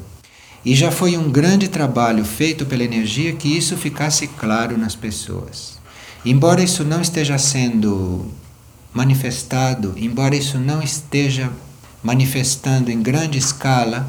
E 0.63 0.75
já 0.75 0.91
foi 0.91 1.17
um 1.17 1.31
grande 1.31 1.67
trabalho 1.67 2.23
feito 2.27 2.67
pela 2.67 2.85
energia 2.85 3.33
que 3.33 3.49
isso 3.49 3.75
ficasse 3.75 4.27
claro 4.27 4.77
nas 4.77 4.95
pessoas. 4.95 5.79
Embora 6.27 6.63
isso 6.63 6.85
não 6.85 7.01
esteja 7.01 7.39
sendo 7.39 8.31
manifestado, 8.93 9.95
embora 9.97 10.37
isso 10.37 10.59
não 10.59 10.83
esteja 10.83 11.51
manifestando 12.03 12.91
em 12.91 13.01
grande 13.01 13.39
escala, 13.39 14.07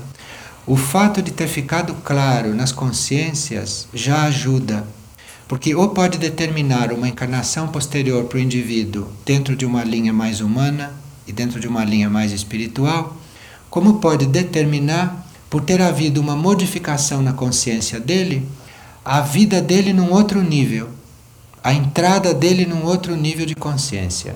o 0.68 0.76
fato 0.76 1.22
de 1.22 1.32
ter 1.32 1.48
ficado 1.48 1.94
claro 2.04 2.54
nas 2.54 2.74
consciências 2.74 3.88
já 3.94 4.24
ajuda, 4.24 4.86
Porque 5.50 5.74
ou 5.74 5.90
pode 5.90 6.20
determinar 6.20 6.94
uma 6.94 7.10
encarnação 7.10 7.70
posterior 7.70 8.26
para 8.26 8.38
o 8.38 8.40
indivíduo 8.40 9.08
dentro 9.26 9.56
de 9.56 9.66
uma 9.66 9.84
linha 9.84 10.14
mais 10.14 10.42
humana 10.42 10.94
e 11.26 11.32
dentro 11.34 11.60
de 11.60 11.68
uma 11.68 11.84
linha 11.84 12.08
mais 12.08 12.32
espiritual, 12.32 13.18
como 13.68 13.96
pode 13.96 14.28
determinar, 14.28 15.28
por 15.50 15.62
ter 15.62 15.82
havido 15.82 16.22
uma 16.22 16.36
modificação 16.36 17.24
na 17.24 17.34
consciência 17.34 18.00
dele, 18.00 18.48
a 19.04 19.22
vida 19.22 19.60
dele 19.60 19.92
num 19.92 20.14
outro 20.14 20.40
nível, 20.40 20.88
a 21.64 21.74
entrada 21.74 22.32
dele 22.32 22.68
num 22.68 22.86
outro 22.86 23.16
nível 23.16 23.48
de 23.48 23.56
consciência. 23.56 24.36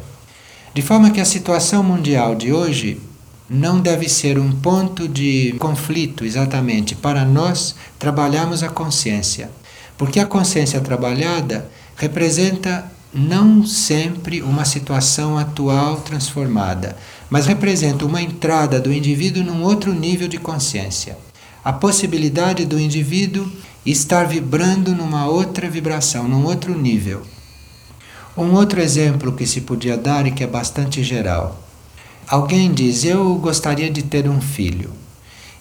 De 0.74 0.82
forma 0.82 1.12
que 1.12 1.22
a 1.22 1.26
situação 1.26 1.84
mundial 1.84 2.34
de 2.34 2.52
hoje 2.52 3.00
não 3.48 3.80
deve 3.80 4.10
ser 4.10 4.40
um 4.40 4.52
ponto 4.52 5.08
de 5.08 5.54
conflito 5.60 6.26
exatamente 6.26 6.96
para 6.96 7.24
nós 7.24 7.76
trabalharmos 8.00 8.64
a 8.64 8.70
consciência. 8.70 9.52
Porque 9.98 10.20
a 10.20 10.26
consciência 10.26 10.82
trabalhada 10.82 11.70
representa 11.96 12.92
não 13.14 13.64
sempre 13.66 14.42
uma 14.42 14.66
situação 14.66 15.38
atual 15.38 15.98
transformada, 15.98 16.98
mas 17.30 17.46
representa 17.46 18.06
uma 18.06 18.22
entrada 18.22 18.80
do 18.80 18.92
indivíduo 18.92 19.44
num 19.44 19.62
outro 19.62 19.94
nível 19.94 20.28
de 20.28 20.40
consciência. 20.40 21.18
A 21.64 21.72
possibilidade 21.72 22.66
do 22.66 22.80
indivíduo 22.80 23.50
estar 23.86 24.26
vibrando 24.26 24.96
numa 24.96 25.28
outra 25.28 25.70
vibração, 25.70 26.28
num 26.28 26.46
outro 26.46 26.78
nível. 26.78 27.22
Um 28.36 28.54
outro 28.54 28.82
exemplo 28.82 29.34
que 29.34 29.46
se 29.46 29.62
podia 29.62 29.96
dar 29.96 30.26
e 30.26 30.32
que 30.32 30.44
é 30.44 30.48
bastante 30.48 31.04
geral. 31.04 31.62
Alguém 32.28 32.74
diz: 32.74 33.04
Eu 33.04 33.36
gostaria 33.36 33.92
de 33.92 34.02
ter 34.02 34.28
um 34.28 34.42
filho. 34.42 34.92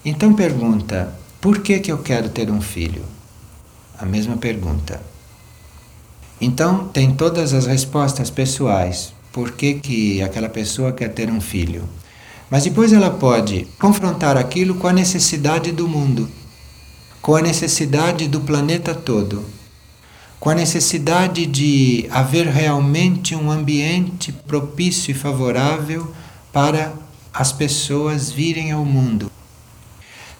Então 0.04 0.32
pergunta: 0.32 1.14
Por 1.40 1.58
que, 1.58 1.78
que 1.80 1.92
eu 1.92 1.98
quero 1.98 2.30
ter 2.30 2.50
um 2.50 2.62
filho? 2.62 3.04
A 3.98 4.04
mesma 4.04 4.36
pergunta. 4.36 5.00
Então 6.40 6.88
tem 6.88 7.14
todas 7.14 7.54
as 7.54 7.66
respostas 7.66 8.30
pessoais. 8.30 9.12
Por 9.32 9.52
que, 9.52 9.74
que 9.74 10.22
aquela 10.22 10.48
pessoa 10.48 10.92
quer 10.92 11.08
ter 11.08 11.30
um 11.30 11.40
filho? 11.40 11.88
Mas 12.50 12.64
depois 12.64 12.92
ela 12.92 13.10
pode 13.10 13.66
confrontar 13.78 14.36
aquilo 14.36 14.74
com 14.74 14.86
a 14.86 14.92
necessidade 14.92 15.72
do 15.72 15.88
mundo, 15.88 16.28
com 17.22 17.34
a 17.34 17.40
necessidade 17.40 18.28
do 18.28 18.40
planeta 18.40 18.94
todo, 18.94 19.44
com 20.38 20.50
a 20.50 20.54
necessidade 20.54 21.46
de 21.46 22.06
haver 22.10 22.46
realmente 22.48 23.34
um 23.34 23.50
ambiente 23.50 24.32
propício 24.32 25.12
e 25.12 25.14
favorável 25.14 26.12
para 26.52 26.92
as 27.32 27.52
pessoas 27.52 28.30
virem 28.30 28.72
ao 28.72 28.84
mundo. 28.84 29.30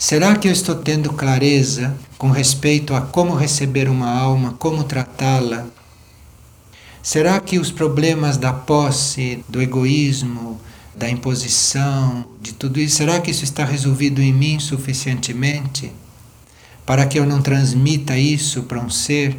Será 0.05 0.35
que 0.35 0.49
eu 0.49 0.53
estou 0.53 0.75
tendo 0.75 1.13
clareza 1.13 1.97
com 2.19 2.29
respeito 2.29 2.93
a 2.93 3.01
como 3.01 3.37
receber 3.37 3.89
uma 3.89 4.11
alma, 4.11 4.53
como 4.59 4.83
tratá-la? 4.83 5.65
Será 7.01 7.39
que 7.39 7.57
os 7.57 7.71
problemas 7.71 8.37
da 8.37 8.53
posse, 8.53 9.45
do 9.49 9.63
egoísmo, 9.63 10.61
da 10.93 11.09
imposição, 11.09 12.27
de 12.41 12.53
tudo 12.53 12.81
isso, 12.81 12.97
será 12.97 13.21
que 13.21 13.31
isso 13.31 13.45
está 13.45 13.65
resolvido 13.65 14.21
em 14.21 14.33
mim 14.33 14.59
suficientemente 14.59 15.93
para 16.85 17.07
que 17.07 17.17
eu 17.17 17.25
não 17.25 17.41
transmita 17.41 18.19
isso 18.19 18.65
para 18.65 18.81
um 18.81 18.91
ser 18.91 19.37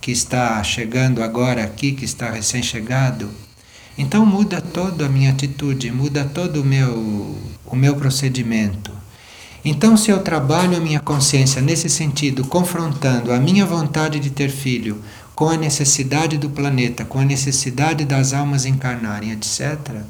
que 0.00 0.12
está 0.12 0.62
chegando 0.62 1.20
agora 1.20 1.64
aqui, 1.64 1.90
que 1.90 2.04
está 2.04 2.30
recém-chegado? 2.30 3.28
Então 3.98 4.24
muda 4.24 4.60
toda 4.60 5.06
a 5.06 5.08
minha 5.08 5.32
atitude, 5.32 5.90
muda 5.90 6.24
todo 6.24 6.62
o 6.62 6.64
meu, 6.64 7.36
o 7.64 7.74
meu 7.74 7.96
procedimento. 7.96 8.95
Então, 9.68 9.96
se 9.96 10.12
eu 10.12 10.22
trabalho 10.22 10.76
a 10.76 10.80
minha 10.80 11.00
consciência 11.00 11.60
nesse 11.60 11.90
sentido, 11.90 12.44
confrontando 12.44 13.32
a 13.32 13.40
minha 13.40 13.66
vontade 13.66 14.20
de 14.20 14.30
ter 14.30 14.48
filho 14.48 15.02
com 15.34 15.48
a 15.48 15.56
necessidade 15.56 16.38
do 16.38 16.48
planeta, 16.48 17.04
com 17.04 17.18
a 17.18 17.24
necessidade 17.24 18.04
das 18.04 18.32
almas 18.32 18.64
encarnarem, 18.64 19.32
etc., 19.32 20.02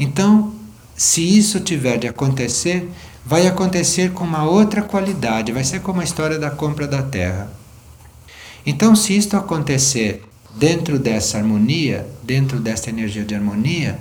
então, 0.00 0.52
se 0.96 1.22
isso 1.22 1.60
tiver 1.60 1.96
de 1.96 2.08
acontecer, 2.08 2.90
vai 3.24 3.46
acontecer 3.46 4.10
com 4.10 4.24
uma 4.24 4.42
outra 4.42 4.82
qualidade, 4.82 5.52
vai 5.52 5.62
ser 5.62 5.80
como 5.80 6.00
a 6.00 6.04
história 6.04 6.36
da 6.36 6.50
compra 6.50 6.88
da 6.88 7.00
terra. 7.00 7.52
Então, 8.66 8.96
se 8.96 9.16
isto 9.16 9.36
acontecer 9.36 10.24
dentro 10.56 10.98
dessa 10.98 11.38
harmonia, 11.38 12.04
dentro 12.24 12.58
dessa 12.58 12.90
energia 12.90 13.24
de 13.24 13.36
harmonia, 13.36 13.96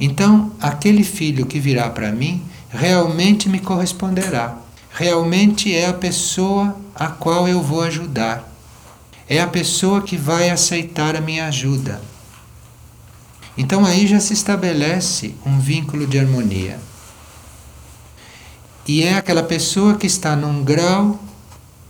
então 0.00 0.50
aquele 0.58 1.04
filho 1.04 1.44
que 1.44 1.60
virá 1.60 1.90
para 1.90 2.10
mim 2.10 2.42
realmente 2.70 3.48
me 3.48 3.58
corresponderá. 3.58 4.56
Realmente 4.92 5.74
é 5.74 5.86
a 5.86 5.92
pessoa 5.92 6.76
a 6.94 7.08
qual 7.08 7.46
eu 7.48 7.60
vou 7.62 7.82
ajudar. 7.82 8.48
É 9.28 9.40
a 9.40 9.46
pessoa 9.46 10.02
que 10.02 10.16
vai 10.16 10.50
aceitar 10.50 11.14
a 11.14 11.20
minha 11.20 11.46
ajuda. 11.46 12.00
Então 13.56 13.84
aí 13.84 14.06
já 14.06 14.18
se 14.18 14.32
estabelece 14.32 15.34
um 15.44 15.58
vínculo 15.60 16.06
de 16.06 16.18
harmonia. 16.18 16.78
E 18.86 19.02
é 19.02 19.14
aquela 19.14 19.42
pessoa 19.42 19.96
que 19.96 20.06
está 20.06 20.34
num 20.34 20.64
grau 20.64 21.20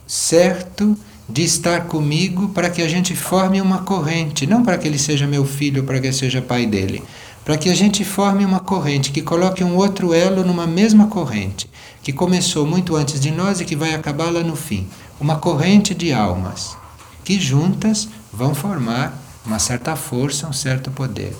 certo 0.06 0.98
de 1.28 1.44
estar 1.44 1.84
comigo 1.84 2.48
para 2.48 2.68
que 2.68 2.82
a 2.82 2.88
gente 2.88 3.14
forme 3.14 3.60
uma 3.60 3.78
corrente, 3.78 4.46
não 4.46 4.64
para 4.64 4.76
que 4.76 4.88
ele 4.88 4.98
seja 4.98 5.26
meu 5.26 5.46
filho, 5.46 5.84
para 5.84 6.00
que 6.00 6.08
eu 6.08 6.12
seja 6.12 6.42
pai 6.42 6.66
dele, 6.66 7.02
para 7.44 7.56
que 7.56 7.68
a 7.68 7.74
gente 7.74 8.04
forme 8.04 8.44
uma 8.44 8.60
corrente 8.60 9.10
que 9.10 9.22
coloque 9.22 9.64
um 9.64 9.76
outro 9.76 10.12
elo 10.12 10.44
numa 10.44 10.66
mesma 10.66 11.06
corrente, 11.06 11.70
que 12.02 12.12
começou 12.12 12.66
muito 12.66 12.96
antes 12.96 13.20
de 13.20 13.30
nós 13.30 13.60
e 13.60 13.64
que 13.64 13.76
vai 13.76 13.94
acabar 13.94 14.30
lá 14.30 14.42
no 14.42 14.56
fim, 14.56 14.88
uma 15.20 15.36
corrente 15.36 15.94
de 15.94 16.12
almas 16.12 16.76
que 17.24 17.40
juntas 17.40 18.08
vão 18.32 18.54
formar 18.54 19.16
uma 19.44 19.58
certa 19.58 19.96
força, 19.96 20.46
um 20.46 20.52
certo 20.52 20.90
poder. 20.90 21.36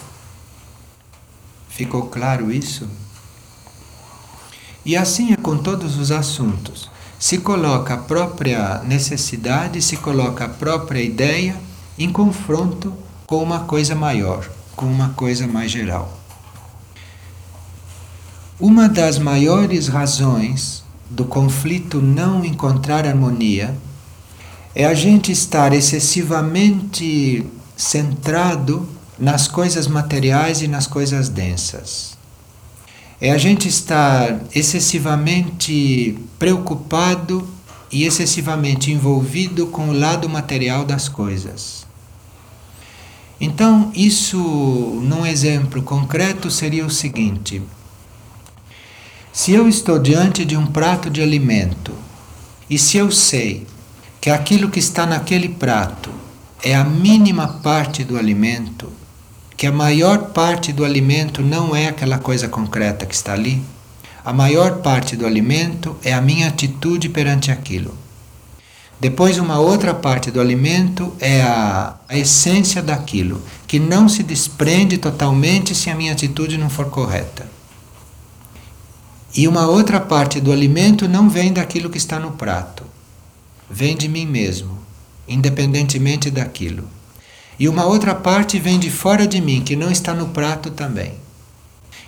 Ficou 1.68 2.02
claro 2.02 2.50
isso? 2.50 2.88
E 4.84 4.96
assim 4.96 5.32
é 5.32 5.36
com 5.36 5.58
todos 5.58 5.98
os 5.98 6.10
assuntos 6.10 6.90
se 7.20 7.36
coloca 7.36 7.92
a 7.92 7.98
própria 7.98 8.78
necessidade, 8.82 9.82
se 9.82 9.98
coloca 9.98 10.46
a 10.46 10.48
própria 10.48 11.02
ideia 11.02 11.54
em 11.98 12.10
confronto 12.10 12.94
com 13.26 13.42
uma 13.42 13.60
coisa 13.60 13.94
maior, 13.94 14.48
com 14.80 14.86
uma 14.86 15.10
coisa 15.10 15.46
mais 15.46 15.70
geral. 15.70 16.18
Uma 18.58 18.88
das 18.88 19.18
maiores 19.18 19.88
razões 19.88 20.82
do 21.10 21.26
conflito 21.26 22.00
não 22.00 22.42
encontrar 22.42 23.06
harmonia 23.06 23.76
é 24.74 24.86
a 24.86 24.94
gente 24.94 25.30
estar 25.30 25.74
excessivamente 25.74 27.46
centrado 27.76 28.88
nas 29.18 29.46
coisas 29.46 29.86
materiais 29.86 30.62
e 30.62 30.68
nas 30.68 30.86
coisas 30.86 31.28
densas 31.28 32.18
é 33.20 33.30
a 33.30 33.36
gente 33.36 33.68
estar 33.68 34.40
excessivamente 34.54 36.16
preocupado 36.38 37.46
e 37.92 38.04
excessivamente 38.04 38.90
envolvido 38.90 39.66
com 39.66 39.90
o 39.90 39.92
lado 39.92 40.26
material 40.26 40.86
das 40.86 41.06
coisas. 41.06 41.89
Então, 43.40 43.90
isso, 43.94 44.37
num 45.03 45.24
exemplo 45.24 45.83
concreto, 45.83 46.50
seria 46.50 46.85
o 46.85 46.90
seguinte: 46.90 47.62
se 49.33 49.53
eu 49.53 49.66
estou 49.66 49.98
diante 49.98 50.44
de 50.44 50.57
um 50.57 50.66
prato 50.66 51.09
de 51.09 51.22
alimento 51.22 51.94
e 52.68 52.79
se 52.79 52.98
eu 52.98 53.11
sei 53.11 53.66
que 54.20 54.29
aquilo 54.29 54.68
que 54.68 54.79
está 54.79 55.07
naquele 55.07 55.48
prato 55.48 56.11
é 56.62 56.74
a 56.74 56.85
mínima 56.85 57.48
parte 57.48 58.05
do 58.05 58.18
alimento, 58.18 58.92
que 59.57 59.66
a 59.66 59.72
maior 59.72 60.31
parte 60.33 60.72
do 60.72 60.85
alimento 60.85 61.42
não 61.42 61.74
é 61.74 61.88
aquela 61.88 62.18
coisa 62.18 62.48
concreta 62.48 63.07
que 63.07 63.14
está 63.14 63.33
ali. 63.33 63.62
A 64.22 64.33
maior 64.33 64.79
parte 64.79 65.16
do 65.16 65.26
alimento 65.26 65.96
é 66.05 66.12
a 66.12 66.20
minha 66.20 66.48
atitude 66.48 67.09
perante 67.09 67.50
aquilo. 67.50 67.96
Depois, 69.00 69.38
uma 69.38 69.58
outra 69.58 69.94
parte 69.94 70.30
do 70.30 70.40
alimento 70.40 71.16
é 71.18 71.40
a, 71.40 71.96
a 72.06 72.18
essência 72.18 72.82
daquilo, 72.82 73.42
que 73.66 73.78
não 73.78 74.08
se 74.10 74.22
desprende 74.22 74.98
totalmente 74.98 75.74
se 75.74 75.88
a 75.88 75.94
minha 75.94 76.12
atitude 76.12 76.58
não 76.58 76.68
for 76.68 76.90
correta. 76.90 77.48
E 79.34 79.48
uma 79.48 79.66
outra 79.66 79.98
parte 79.98 80.38
do 80.38 80.52
alimento 80.52 81.08
não 81.08 81.30
vem 81.30 81.50
daquilo 81.50 81.88
que 81.88 81.96
está 81.96 82.18
no 82.18 82.32
prato, 82.32 82.84
vem 83.70 83.96
de 83.96 84.06
mim 84.06 84.26
mesmo, 84.26 84.78
independentemente 85.26 86.30
daquilo. 86.30 86.84
E 87.58 87.68
uma 87.68 87.86
outra 87.86 88.14
parte 88.14 88.58
vem 88.58 88.78
de 88.78 88.90
fora 88.90 89.26
de 89.26 89.40
mim, 89.40 89.62
que 89.62 89.76
não 89.76 89.90
está 89.90 90.12
no 90.12 90.28
prato 90.28 90.70
também. 90.70 91.14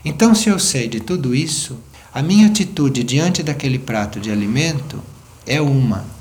Então, 0.05 0.35
se 0.35 0.49
eu 0.49 0.59
sei 0.59 0.89
de 0.89 1.01
tudo 1.01 1.35
isso, 1.35 1.79
a 2.13 2.21
minha 2.21 2.49
atitude 2.49 3.03
diante 3.03 3.43
daquele 3.43 3.79
prato 3.79 4.21
de 4.21 4.31
alimento 4.31 5.03
é 5.47 5.61
uma. 5.61 6.12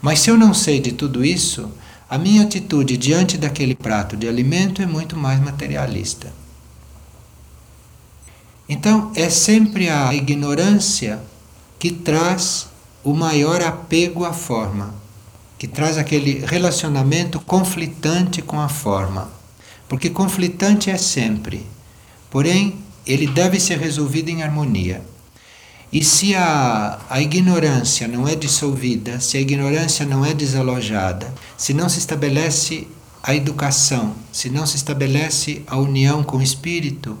Mas 0.00 0.20
se 0.20 0.30
eu 0.30 0.36
não 0.38 0.54
sei 0.54 0.80
de 0.80 0.92
tudo 0.92 1.24
isso, 1.24 1.70
a 2.08 2.16
minha 2.16 2.42
atitude 2.42 2.96
diante 2.96 3.36
daquele 3.36 3.74
prato 3.74 4.16
de 4.16 4.28
alimento 4.28 4.80
é 4.80 4.86
muito 4.86 5.16
mais 5.16 5.40
materialista. 5.40 6.32
Então, 8.68 9.12
é 9.14 9.28
sempre 9.30 9.88
a 9.88 10.14
ignorância 10.14 11.20
que 11.78 11.90
traz 11.90 12.68
o 13.02 13.14
maior 13.14 13.62
apego 13.62 14.24
à 14.24 14.32
forma. 14.32 14.94
que 15.58 15.66
traz 15.66 15.98
aquele 15.98 16.44
relacionamento 16.46 17.40
conflitante 17.40 18.40
com 18.40 18.60
a 18.60 18.68
forma. 18.68 19.28
Porque 19.88 20.08
conflitante 20.08 20.88
é 20.88 20.96
sempre, 20.96 21.66
porém, 22.30 22.76
ele 23.04 23.26
deve 23.26 23.58
ser 23.58 23.78
resolvido 23.78 24.28
em 24.28 24.42
harmonia. 24.42 25.02
E 25.92 26.04
se 26.04 26.34
a, 26.34 26.98
a 27.08 27.20
ignorância 27.20 28.06
não 28.06 28.28
é 28.28 28.36
dissolvida, 28.36 29.20
se 29.20 29.38
a 29.38 29.40
ignorância 29.40 30.04
não 30.04 30.24
é 30.24 30.34
desalojada, 30.34 31.32
se 31.56 31.72
não 31.72 31.88
se 31.88 31.98
estabelece 31.98 32.86
a 33.22 33.34
educação, 33.34 34.14
se 34.30 34.50
não 34.50 34.66
se 34.66 34.76
estabelece 34.76 35.62
a 35.66 35.78
união 35.78 36.22
com 36.22 36.38
o 36.38 36.42
espírito, 36.42 37.16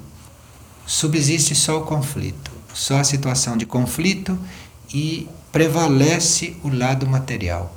subsiste 0.86 1.54
só 1.54 1.78
o 1.78 1.84
conflito, 1.84 2.50
só 2.74 2.98
a 2.98 3.04
situação 3.04 3.56
de 3.56 3.64
conflito 3.64 4.38
e 4.92 5.26
prevalece 5.50 6.56
o 6.62 6.68
lado 6.68 7.06
material. 7.06 7.74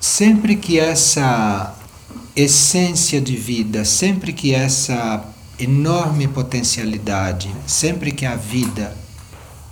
Sempre 0.00 0.56
que 0.56 0.78
essa 0.78 1.74
essência 2.34 3.20
de 3.20 3.36
vida, 3.36 3.84
sempre 3.84 4.32
que 4.32 4.54
essa 4.54 5.24
enorme 5.58 6.26
potencialidade, 6.28 7.50
sempre 7.66 8.12
que 8.12 8.26
a 8.26 8.36
vida 8.36 8.96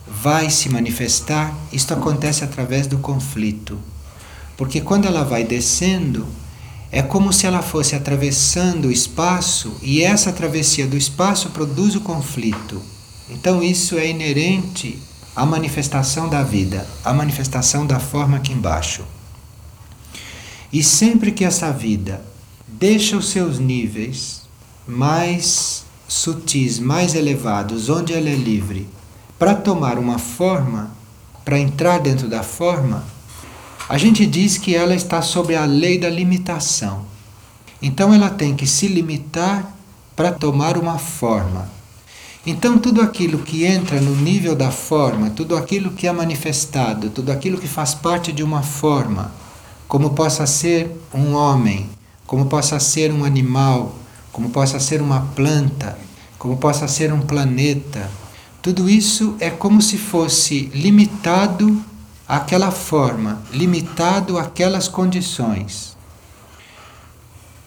vai 0.06 0.50
se 0.50 0.68
manifestar, 0.68 1.54
isto 1.72 1.94
acontece 1.94 2.44
através 2.44 2.86
do 2.86 2.98
conflito. 2.98 3.78
Porque 4.56 4.80
quando 4.80 5.06
ela 5.06 5.24
vai 5.24 5.44
descendo, 5.44 6.26
é 6.92 7.00
como 7.00 7.32
se 7.32 7.46
ela 7.46 7.62
fosse 7.62 7.94
atravessando 7.94 8.88
o 8.88 8.92
espaço 8.92 9.76
e 9.80 10.02
essa 10.02 10.32
travessia 10.32 10.86
do 10.86 10.96
espaço 10.96 11.50
produz 11.50 11.94
o 11.94 12.00
conflito. 12.00 12.82
Então 13.28 13.62
isso 13.62 13.96
é 13.96 14.08
inerente 14.08 14.98
à 15.34 15.46
manifestação 15.46 16.28
da 16.28 16.42
vida, 16.42 16.86
à 17.04 17.12
manifestação 17.14 17.86
da 17.86 18.00
forma 18.00 18.36
aqui 18.36 18.52
embaixo. 18.52 19.04
E 20.72 20.82
sempre 20.82 21.30
que 21.30 21.44
essa 21.44 21.72
vida 21.72 22.22
deixa 22.66 23.16
os 23.16 23.28
seus 23.30 23.58
níveis 23.58 24.39
mais 24.90 25.84
sutis, 26.08 26.78
mais 26.78 27.14
elevados, 27.14 27.88
onde 27.88 28.12
ela 28.12 28.28
é 28.28 28.34
livre, 28.34 28.88
para 29.38 29.54
tomar 29.54 29.98
uma 29.98 30.18
forma, 30.18 30.90
para 31.44 31.58
entrar 31.58 32.00
dentro 32.00 32.28
da 32.28 32.42
forma, 32.42 33.04
a 33.88 33.96
gente 33.96 34.26
diz 34.26 34.58
que 34.58 34.74
ela 34.74 34.94
está 34.94 35.22
sob 35.22 35.54
a 35.54 35.64
lei 35.64 35.98
da 35.98 36.08
limitação. 36.08 37.04
Então 37.80 38.12
ela 38.12 38.28
tem 38.28 38.54
que 38.54 38.66
se 38.66 38.86
limitar 38.88 39.74
para 40.14 40.32
tomar 40.32 40.76
uma 40.76 40.98
forma. 40.98 41.68
Então 42.44 42.78
tudo 42.78 43.00
aquilo 43.00 43.38
que 43.38 43.64
entra 43.64 44.00
no 44.00 44.14
nível 44.14 44.54
da 44.54 44.70
forma, 44.70 45.30
tudo 45.30 45.56
aquilo 45.56 45.92
que 45.92 46.06
é 46.06 46.12
manifestado, 46.12 47.10
tudo 47.10 47.30
aquilo 47.30 47.58
que 47.58 47.68
faz 47.68 47.94
parte 47.94 48.32
de 48.32 48.42
uma 48.42 48.62
forma, 48.62 49.32
como 49.86 50.10
possa 50.10 50.46
ser 50.46 50.90
um 51.14 51.34
homem, 51.34 51.88
como 52.26 52.46
possa 52.46 52.78
ser 52.78 53.12
um 53.12 53.24
animal, 53.24 53.94
como 54.32 54.50
possa 54.50 54.78
ser 54.78 55.02
uma 55.02 55.20
planta, 55.34 55.98
como 56.38 56.56
possa 56.56 56.88
ser 56.88 57.12
um 57.12 57.20
planeta. 57.20 58.10
Tudo 58.62 58.88
isso 58.88 59.36
é 59.40 59.50
como 59.50 59.80
se 59.80 59.98
fosse 59.98 60.70
limitado 60.74 61.82
àquela 62.28 62.70
forma, 62.70 63.42
limitado 63.52 64.38
àquelas 64.38 64.86
condições. 64.86 65.96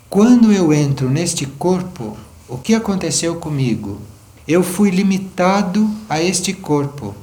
Quando 0.10 0.52
eu 0.52 0.72
entro 0.72 1.10
neste 1.10 1.46
corpo, 1.46 2.16
o 2.48 2.58
que 2.58 2.76
aconteceu 2.76 3.36
comigo? 3.38 4.00
Eu 4.48 4.62
fui 4.62 4.90
limitado 4.92 5.90
a 6.08 6.22
este 6.22 6.54
corpo. 6.54 7.16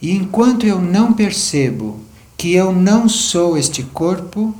E 0.00 0.12
enquanto 0.12 0.66
eu 0.66 0.80
não 0.80 1.12
percebo 1.12 2.00
que 2.36 2.52
eu 2.52 2.72
não 2.72 3.08
sou 3.08 3.56
este 3.56 3.82
corpo, 3.82 4.54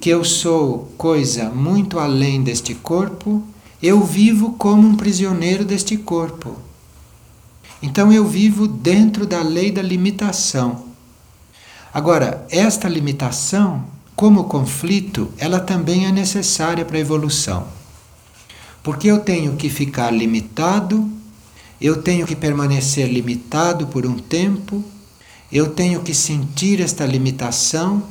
que 0.00 0.08
eu 0.08 0.24
sou 0.24 0.90
coisa 0.96 1.50
muito 1.50 1.98
além 1.98 2.42
deste 2.42 2.74
corpo, 2.74 3.42
eu 3.82 4.02
vivo 4.02 4.54
como 4.54 4.88
um 4.88 4.96
prisioneiro 4.96 5.62
deste 5.62 5.96
corpo. 5.98 6.56
Então 7.82 8.10
eu 8.10 8.26
vivo 8.26 8.66
dentro 8.66 9.26
da 9.26 9.42
lei 9.42 9.70
da 9.70 9.82
limitação. 9.82 10.86
Agora, 11.92 12.46
esta 12.50 12.88
limitação, 12.88 13.84
como 14.16 14.44
conflito, 14.44 15.30
ela 15.36 15.60
também 15.60 16.06
é 16.06 16.12
necessária 16.12 16.84
para 16.84 16.96
a 16.96 17.00
evolução. 17.00 17.66
Porque 18.82 19.10
eu 19.10 19.18
tenho 19.18 19.56
que 19.56 19.68
ficar 19.68 20.10
limitado, 20.10 21.10
eu 21.78 22.02
tenho 22.02 22.26
que 22.26 22.36
permanecer 22.36 23.06
limitado 23.06 23.86
por 23.88 24.06
um 24.06 24.16
tempo, 24.16 24.82
eu 25.52 25.70
tenho 25.70 26.00
que 26.00 26.14
sentir 26.14 26.80
esta 26.80 27.04
limitação 27.04 28.02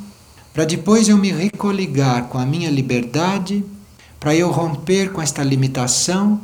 para 0.53 0.65
depois 0.65 1.07
eu 1.07 1.17
me 1.17 1.31
recoligar 1.31 2.25
com 2.25 2.37
a 2.37 2.45
minha 2.45 2.69
liberdade, 2.69 3.63
para 4.19 4.35
eu 4.35 4.51
romper 4.51 5.11
com 5.11 5.21
esta 5.21 5.43
limitação, 5.43 6.41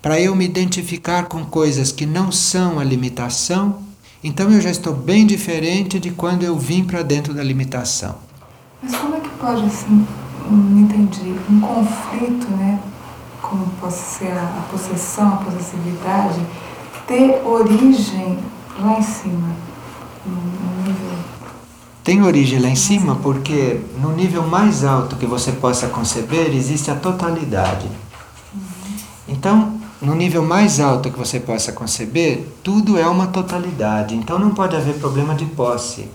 para 0.00 0.20
eu 0.20 0.34
me 0.34 0.44
identificar 0.44 1.26
com 1.26 1.44
coisas 1.44 1.90
que 1.92 2.04
não 2.04 2.30
são 2.30 2.78
a 2.78 2.84
limitação, 2.84 3.80
então 4.22 4.50
eu 4.50 4.60
já 4.60 4.70
estou 4.70 4.94
bem 4.94 5.26
diferente 5.26 5.98
de 5.98 6.10
quando 6.10 6.42
eu 6.42 6.58
vim 6.58 6.84
para 6.84 7.02
dentro 7.02 7.34
da 7.34 7.42
limitação. 7.42 8.16
Mas 8.82 8.94
como 8.96 9.16
é 9.16 9.20
que 9.20 9.28
pode, 9.30 9.64
assim, 9.64 10.06
não 10.50 10.78
entendi, 10.78 11.34
um 11.50 11.60
conflito, 11.60 12.48
né, 12.50 12.80
como 13.40 13.66
pode 13.80 13.94
ser 13.94 14.32
a 14.32 14.66
possessão, 14.70 15.34
a 15.34 15.36
possessividade, 15.38 16.40
ter 17.06 17.40
origem 17.44 18.38
lá 18.78 18.98
em 18.98 19.02
cima, 19.02 19.48
no 20.24 20.82
nível 20.84 21.21
tem 22.04 22.22
origem 22.22 22.58
lá 22.58 22.68
em 22.68 22.76
cima 22.76 23.16
porque 23.16 23.80
no 24.00 24.12
nível 24.12 24.42
mais 24.42 24.84
alto 24.84 25.16
que 25.16 25.26
você 25.26 25.52
possa 25.52 25.86
conceber 25.86 26.54
existe 26.54 26.90
a 26.90 26.96
totalidade. 26.96 27.86
Então, 29.28 29.80
no 30.00 30.16
nível 30.16 30.42
mais 30.42 30.80
alto 30.80 31.12
que 31.12 31.18
você 31.18 31.38
possa 31.38 31.70
conceber, 31.70 32.44
tudo 32.62 32.98
é 32.98 33.06
uma 33.06 33.28
totalidade. 33.28 34.16
Então 34.16 34.36
não 34.36 34.50
pode 34.50 34.74
haver 34.74 34.94
problema 34.94 35.32
de 35.32 35.44
posse. 35.44 36.08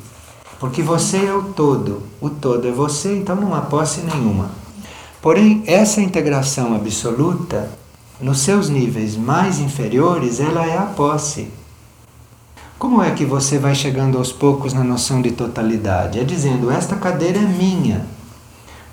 Porque 0.60 0.82
você 0.82 1.26
é 1.26 1.34
o 1.34 1.44
todo. 1.44 2.04
O 2.20 2.30
todo 2.30 2.68
é 2.68 2.72
você, 2.72 3.16
então 3.16 3.36
não 3.36 3.56
há 3.56 3.62
posse 3.62 4.02
nenhuma. 4.02 4.52
Porém, 5.22 5.64
essa 5.66 6.02
integração 6.02 6.76
absoluta, 6.76 7.72
nos 8.20 8.40
seus 8.40 8.68
níveis 8.68 9.16
mais 9.16 9.60
inferiores, 9.60 10.42
ela 10.42 10.66
é 10.66 10.78
a 10.78 10.82
posse. 10.82 11.48
Como 12.80 13.02
é 13.02 13.10
que 13.10 13.26
você 13.26 13.58
vai 13.58 13.74
chegando 13.74 14.20
aos 14.20 14.32
poucos 14.32 14.72
na 14.72 14.84
noção 14.84 15.20
de 15.20 15.32
totalidade? 15.32 16.20
É 16.20 16.24
dizendo, 16.24 16.70
esta 16.70 16.96
cadeira 16.96 17.40
é 17.40 17.42
minha. 17.42 18.06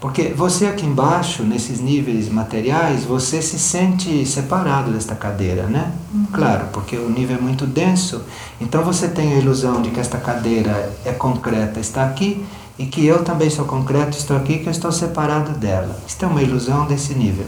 Porque 0.01 0.33
você 0.35 0.65
aqui 0.65 0.87
embaixo, 0.87 1.43
nesses 1.43 1.81
níveis 1.81 2.31
materiais, 2.31 3.05
você 3.05 3.43
se 3.43 3.59
sente 3.59 4.25
separado 4.25 4.91
desta 4.91 5.15
cadeira, 5.15 5.65
né? 5.65 5.93
Uhum. 6.15 6.27
Claro, 6.33 6.69
porque 6.73 6.97
o 6.97 7.11
nível 7.11 7.37
é 7.37 7.41
muito 7.41 7.67
denso. 7.67 8.23
Então 8.59 8.83
você 8.83 9.07
tem 9.07 9.35
a 9.35 9.37
ilusão 9.37 9.83
de 9.83 9.91
que 9.91 10.01
esta 10.01 10.17
cadeira 10.17 10.91
é 11.05 11.13
concreta, 11.13 11.79
está 11.79 12.07
aqui, 12.07 12.43
e 12.79 12.87
que 12.87 13.05
eu 13.05 13.23
também 13.23 13.51
sou 13.51 13.67
concreto, 13.67 14.17
estou 14.17 14.39
aqui, 14.39 14.61
que 14.61 14.67
eu 14.67 14.73
estou 14.73 14.93
separado 14.93 15.53
dela. 15.59 16.01
Isto 16.09 16.25
é 16.25 16.29
uma 16.29 16.43
ilusão 16.43 16.87
desse 16.87 17.15
nível. 17.15 17.47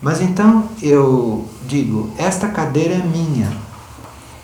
Mas 0.00 0.20
então 0.20 0.68
eu 0.80 1.48
digo, 1.66 2.10
esta 2.16 2.46
cadeira 2.46 2.94
é 2.94 3.02
minha 3.02 3.67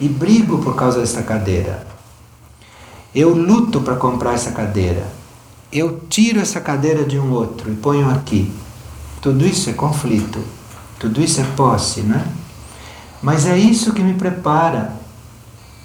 e 0.00 0.09
brigo 0.09 0.59
por 0.59 0.74
causa 0.74 1.00
dessa 1.00 1.22
cadeira. 1.22 1.87
Eu 3.14 3.35
luto 3.35 3.80
para 3.80 3.96
comprar 3.96 4.35
essa 4.35 4.50
cadeira. 4.50 5.07
Eu 5.72 6.00
tiro 6.09 6.40
essa 6.40 6.61
cadeira 6.61 7.04
de 7.04 7.18
um 7.18 7.33
outro 7.33 7.70
e 7.70 7.76
ponho 7.76 8.11
aqui. 8.11 8.52
Tudo 9.20 9.46
isso 9.46 9.70
é 9.70 9.72
conflito. 9.72 10.40
Tudo 10.98 11.20
isso 11.20 11.40
é 11.40 11.44
posse, 11.57 12.00
né? 12.00 12.26
Mas 13.22 13.46
é 13.46 13.57
isso 13.57 13.92
que 13.92 14.02
me 14.02 14.14
prepara 14.14 14.92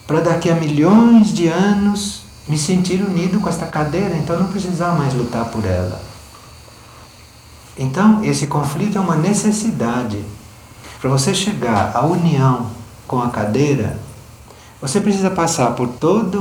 para 0.06 0.22
daqui 0.22 0.50
a 0.50 0.56
milhões 0.56 1.34
de 1.34 1.48
anos 1.48 2.24
me 2.48 2.58
sentir 2.58 3.02
unido 3.02 3.40
com 3.40 3.48
esta 3.48 3.68
cadeira, 3.68 4.18
então 4.18 4.40
não 4.40 4.48
precisar 4.48 4.94
mais 4.94 5.14
lutar 5.14 5.46
por 5.46 5.64
ela. 5.66 6.02
Então, 7.78 8.24
esse 8.24 8.48
conflito 8.48 8.98
é 8.98 9.02
uma 9.02 9.16
necessidade. 9.16 10.26
Para 11.00 11.10
você 11.10 11.34
chegar 11.34 11.96
à 11.96 12.06
união 12.06 12.72
com 13.10 13.20
a 13.20 13.30
cadeira, 13.30 13.98
você 14.80 15.02
precisa 15.02 15.32
passar 15.32 15.72
por 15.72 15.88
toda 15.88 16.38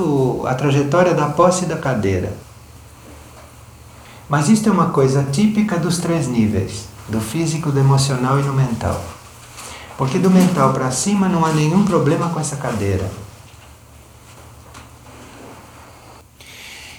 a 0.48 0.54
trajetória 0.54 1.14
da 1.14 1.30
posse 1.30 1.64
da 1.64 1.78
cadeira. 1.78 2.36
Mas 4.28 4.50
isto 4.50 4.68
é 4.68 4.72
uma 4.72 4.90
coisa 4.90 5.24
típica 5.24 5.78
dos 5.78 5.96
três 5.96 6.28
níveis: 6.28 6.84
do 7.08 7.20
físico, 7.20 7.72
do 7.72 7.80
emocional 7.80 8.38
e 8.38 8.42
do 8.42 8.52
mental. 8.52 9.02
Porque 9.96 10.18
do 10.18 10.30
mental 10.30 10.72
para 10.74 10.90
cima 10.90 11.26
não 11.26 11.44
há 11.44 11.52
nenhum 11.52 11.84
problema 11.84 12.28
com 12.28 12.38
essa 12.38 12.56
cadeira. 12.56 13.10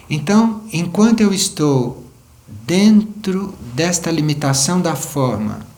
Então, 0.10 0.64
enquanto 0.74 1.22
eu 1.22 1.32
estou 1.32 2.04
dentro 2.48 3.54
desta 3.76 4.10
limitação 4.10 4.82
da 4.82 4.96
forma, 4.96 5.69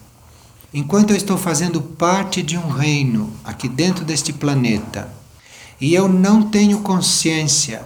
Enquanto 0.73 1.11
eu 1.11 1.17
estou 1.17 1.37
fazendo 1.37 1.81
parte 1.81 2.41
de 2.41 2.57
um 2.57 2.69
reino 2.69 3.29
aqui 3.43 3.67
dentro 3.67 4.05
deste 4.05 4.31
planeta 4.31 5.11
e 5.81 5.93
eu 5.93 6.07
não 6.07 6.43
tenho 6.49 6.79
consciência 6.79 7.83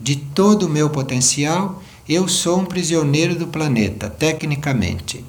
de 0.00 0.14
todo 0.14 0.66
o 0.66 0.68
meu 0.68 0.90
potencial, 0.90 1.82
eu 2.08 2.28
sou 2.28 2.60
um 2.60 2.64
prisioneiro 2.64 3.34
do 3.34 3.48
planeta, 3.48 4.08
tecnicamente. 4.08 5.24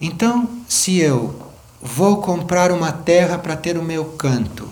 Então, 0.00 0.48
se 0.68 0.98
eu 0.98 1.34
vou 1.82 2.18
comprar 2.18 2.70
uma 2.70 2.92
terra 2.92 3.36
para 3.36 3.56
ter 3.56 3.76
o 3.76 3.82
meu 3.82 4.04
canto, 4.04 4.68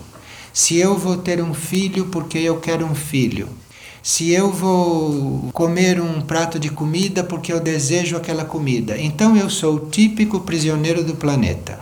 se 0.53 0.77
eu 0.77 0.97
vou 0.97 1.17
ter 1.17 1.41
um 1.43 1.53
filho 1.53 2.05
porque 2.05 2.37
eu 2.37 2.59
quero 2.61 2.85
um 2.85 2.95
filho, 2.95 3.49
se 4.07 4.31
eu 4.31 4.49
vou 4.49 5.49
comer 5.51 5.99
um 5.99 6.21
prato 6.21 6.57
de 6.57 6.69
comida 6.69 7.25
porque 7.25 7.51
eu 7.51 7.59
desejo 7.59 8.15
aquela 8.15 8.45
comida, 8.45 8.97
então 8.97 9.35
eu 9.35 9.49
sou 9.49 9.75
o 9.75 9.89
típico 9.89 10.39
prisioneiro 10.39 11.03
do 11.03 11.17
planeta. 11.17 11.77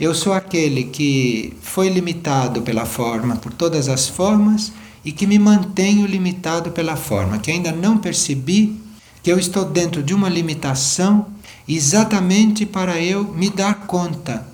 Eu 0.00 0.12
sou 0.12 0.32
aquele 0.32 0.82
que 0.82 1.56
foi 1.62 1.88
limitado 1.88 2.62
pela 2.62 2.84
forma, 2.84 3.36
por 3.36 3.52
todas 3.52 3.88
as 3.88 4.08
formas, 4.08 4.72
e 5.04 5.12
que 5.12 5.24
me 5.24 5.38
mantenho 5.38 6.04
limitado 6.04 6.72
pela 6.72 6.96
forma, 6.96 7.38
que 7.38 7.52
ainda 7.52 7.70
não 7.70 7.96
percebi 7.96 8.76
que 9.22 9.30
eu 9.30 9.38
estou 9.38 9.64
dentro 9.64 10.02
de 10.02 10.12
uma 10.12 10.28
limitação 10.28 11.28
exatamente 11.68 12.66
para 12.66 13.00
eu 13.00 13.22
me 13.22 13.48
dar 13.50 13.86
conta 13.86 14.44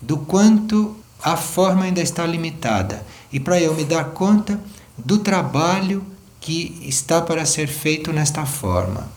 do 0.00 0.18
quanto 0.18 0.96
a 1.20 1.36
forma 1.36 1.82
ainda 1.82 2.00
está 2.00 2.24
limitada 2.24 3.04
e 3.32 3.40
para 3.40 3.60
eu 3.60 3.74
me 3.74 3.84
dar 3.84 4.04
conta 4.10 4.60
do 4.96 5.18
trabalho 5.18 6.04
que 6.40 6.78
está 6.82 7.20
para 7.20 7.44
ser 7.44 7.66
feito 7.66 8.12
nesta 8.12 8.46
forma. 8.46 9.08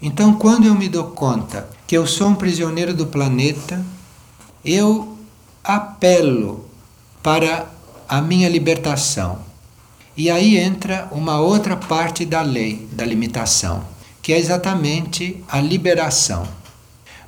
Então, 0.00 0.34
quando 0.34 0.66
eu 0.66 0.74
me 0.74 0.88
dou 0.88 1.04
conta 1.04 1.68
que 1.86 1.96
eu 1.96 2.06
sou 2.06 2.28
um 2.28 2.34
prisioneiro 2.34 2.94
do 2.94 3.06
planeta, 3.06 3.84
eu 4.64 5.16
apelo 5.62 6.68
para 7.22 7.70
a 8.08 8.20
minha 8.20 8.48
libertação. 8.48 9.38
E 10.16 10.30
aí 10.30 10.56
entra 10.56 11.08
uma 11.10 11.40
outra 11.40 11.76
parte 11.76 12.24
da 12.24 12.42
lei 12.42 12.88
da 12.92 13.04
limitação, 13.04 13.84
que 14.22 14.32
é 14.32 14.38
exatamente 14.38 15.42
a 15.48 15.60
liberação. 15.60 16.46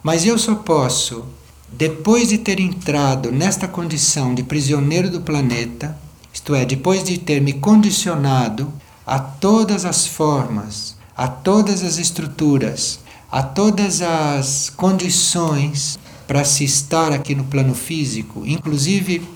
Mas 0.02 0.24
eu 0.24 0.38
só 0.38 0.54
posso, 0.54 1.24
depois 1.68 2.28
de 2.28 2.38
ter 2.38 2.60
entrado 2.60 3.32
nesta 3.32 3.66
condição 3.66 4.34
de 4.34 4.42
prisioneiro 4.42 5.10
do 5.10 5.20
planeta, 5.20 5.98
isto 6.36 6.54
é, 6.54 6.66
depois 6.66 7.02
de 7.02 7.16
ter 7.16 7.40
me 7.40 7.54
condicionado 7.54 8.70
a 9.06 9.18
todas 9.18 9.86
as 9.86 10.06
formas, 10.06 10.94
a 11.16 11.26
todas 11.26 11.82
as 11.82 11.96
estruturas, 11.96 13.00
a 13.32 13.42
todas 13.42 14.02
as 14.02 14.68
condições 14.68 15.98
para 16.26 16.44
se 16.44 16.62
estar 16.62 17.10
aqui 17.10 17.34
no 17.34 17.44
plano 17.44 17.74
físico, 17.74 18.42
inclusive 18.46 19.26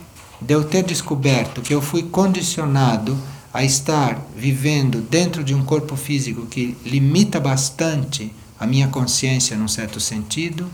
de 0.43 0.53
eu 0.53 0.63
ter 0.63 0.83
descoberto 0.83 1.63
que 1.63 1.75
eu 1.75 1.81
fui 1.81 2.03
condicionado 2.03 3.17
a 3.53 3.65
estar 3.65 4.21
vivendo 4.37 5.01
dentro 5.01 5.43
de 5.43 5.55
um 5.55 5.65
corpo 5.65 5.97
físico 5.97 6.45
que 6.45 6.77
limita 6.85 7.41
bastante 7.41 8.31
a 8.59 8.67
minha 8.67 8.89
consciência 8.89 9.57
num 9.57 9.69
certo 9.69 9.99
sentido. 9.99 10.67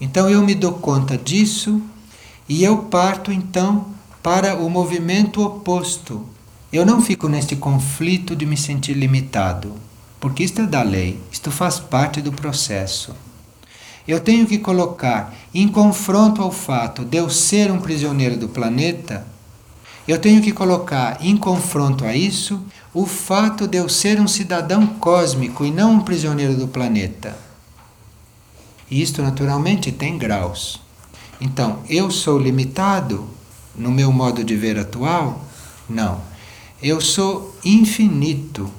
Então 0.00 0.30
eu 0.30 0.42
me 0.42 0.54
dou 0.54 0.72
conta 0.72 1.18
disso 1.18 1.82
e 2.48 2.64
eu 2.64 2.78
parto 2.84 3.30
então 3.30 3.95
para 4.26 4.56
o 4.56 4.68
movimento 4.68 5.40
oposto. 5.40 6.26
Eu 6.72 6.84
não 6.84 7.00
fico 7.00 7.28
neste 7.28 7.54
conflito 7.54 8.34
de 8.34 8.44
me 8.44 8.56
sentir 8.56 8.94
limitado, 8.94 9.72
porque 10.18 10.42
isto 10.42 10.62
é 10.62 10.66
da 10.66 10.82
lei, 10.82 11.20
isto 11.30 11.48
faz 11.52 11.78
parte 11.78 12.20
do 12.20 12.32
processo. 12.32 13.14
Eu 14.08 14.18
tenho 14.18 14.44
que 14.44 14.58
colocar 14.58 15.32
em 15.54 15.68
confronto 15.68 16.42
ao 16.42 16.50
fato 16.50 17.04
de 17.04 17.18
eu 17.18 17.30
ser 17.30 17.70
um 17.70 17.78
prisioneiro 17.78 18.36
do 18.36 18.48
planeta 18.48 19.24
eu 20.08 20.20
tenho 20.20 20.42
que 20.42 20.52
colocar 20.52 21.18
em 21.20 21.36
confronto 21.36 22.04
a 22.04 22.14
isso 22.16 22.60
o 22.92 23.06
fato 23.06 23.68
de 23.68 23.78
eu 23.78 23.88
ser 23.88 24.20
um 24.20 24.26
cidadão 24.26 24.86
cósmico 24.86 25.64
e 25.64 25.70
não 25.70 25.94
um 25.94 26.00
prisioneiro 26.00 26.56
do 26.56 26.66
planeta. 26.66 27.36
E 28.88 29.02
isto 29.02 29.22
naturalmente 29.22 29.90
tem 29.90 30.18
graus. 30.18 30.80
Então, 31.40 31.80
eu 31.88 32.10
sou 32.10 32.38
limitado 32.38 33.35
no 33.76 33.90
meu 33.90 34.12
modo 34.12 34.42
de 34.42 34.56
ver 34.56 34.78
atual? 34.78 35.44
Não. 35.88 36.20
Eu 36.82 37.00
sou 37.00 37.56
infinito. 37.64 38.70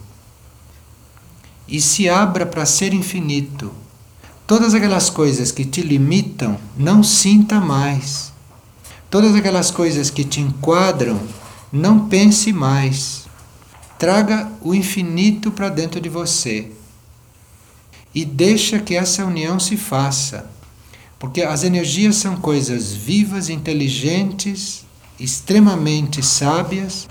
E 1.68 1.82
se 1.82 2.08
abra 2.08 2.46
para 2.46 2.66
ser 2.66 2.94
infinito. 2.94 3.72
Todas 4.46 4.74
aquelas 4.74 5.10
coisas 5.10 5.52
que 5.52 5.66
te 5.66 5.82
limitam, 5.82 6.58
não 6.78 7.04
sinta 7.04 7.60
mais. 7.60 8.32
Todas 9.10 9.36
aquelas 9.36 9.72
coisas 9.72 10.10
que 10.10 10.24
te 10.24 10.40
enquadram, 10.40 11.20
não 11.72 12.08
pense 12.08 12.54
mais. 12.54 13.26
Traga 14.00 14.50
o 14.62 14.74
infinito 14.74 15.52
para 15.52 15.70
dentro 15.70 16.00
de 16.00 16.08
você. 16.08 16.72
E 18.16 18.24
deixa 18.24 18.80
que 18.80 18.96
essa 18.96 19.26
união 19.26 19.60
se 19.60 19.76
faça. 19.76 20.50
Porque 21.20 21.42
as 21.42 21.64
energias 21.64 22.16
são 22.16 22.38
coisas 22.38 22.94
vivas, 22.94 23.50
inteligentes, 23.50 24.86
extremamente 25.20 26.24
sábias. 26.24 27.08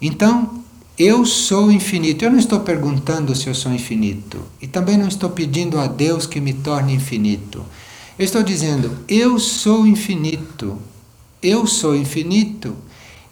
Então, 0.00 0.62
eu 0.98 1.24
sou 1.24 1.72
infinito. 1.72 2.24
Eu 2.24 2.30
não 2.30 2.38
estou 2.38 2.60
perguntando 2.60 3.34
se 3.34 3.48
eu 3.48 3.54
sou 3.54 3.72
infinito. 3.72 4.42
E 4.60 4.66
também 4.66 4.98
não 4.98 5.08
estou 5.08 5.30
pedindo 5.30 5.78
a 5.78 5.86
Deus 5.86 6.26
que 6.26 6.40
me 6.40 6.52
torne 6.52 6.94
infinito. 6.94 7.64
Eu 8.18 8.24
estou 8.24 8.42
dizendo, 8.42 8.98
eu 9.08 9.38
sou 9.38 9.86
infinito. 9.86 10.78
Eu 11.42 11.66
sou 11.66 11.96
infinito. 11.96 12.76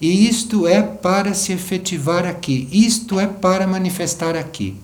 E 0.01 0.29
isto 0.29 0.67
é 0.67 0.81
para 0.81 1.35
se 1.35 1.53
efetivar 1.53 2.25
aqui. 2.25 2.69
Isto 2.73 3.21
é 3.21 3.27
para 3.27 3.67
manifestar 3.67 4.35
aqui. 4.35 4.77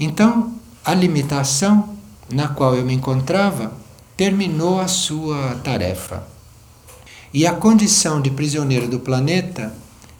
Então, 0.00 0.54
a 0.84 0.94
limitação 0.94 1.94
na 2.32 2.48
qual 2.48 2.74
eu 2.74 2.84
me 2.84 2.94
encontrava 2.94 3.72
terminou 4.16 4.80
a 4.80 4.88
sua 4.88 5.56
tarefa. 5.62 6.37
E 7.32 7.46
a 7.46 7.52
condição 7.52 8.20
de 8.20 8.30
prisioneiro 8.30 8.88
do 8.88 8.98
planeta 8.98 9.74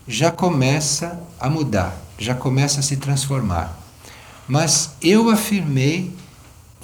já 0.06 0.30
começa 0.30 1.20
a 1.40 1.48
mudar, 1.48 1.96
já 2.18 2.34
começa 2.34 2.80
a 2.80 2.82
se 2.82 2.96
transformar. 2.96 3.78
Mas 4.46 4.90
eu 5.02 5.30
afirmei 5.30 6.12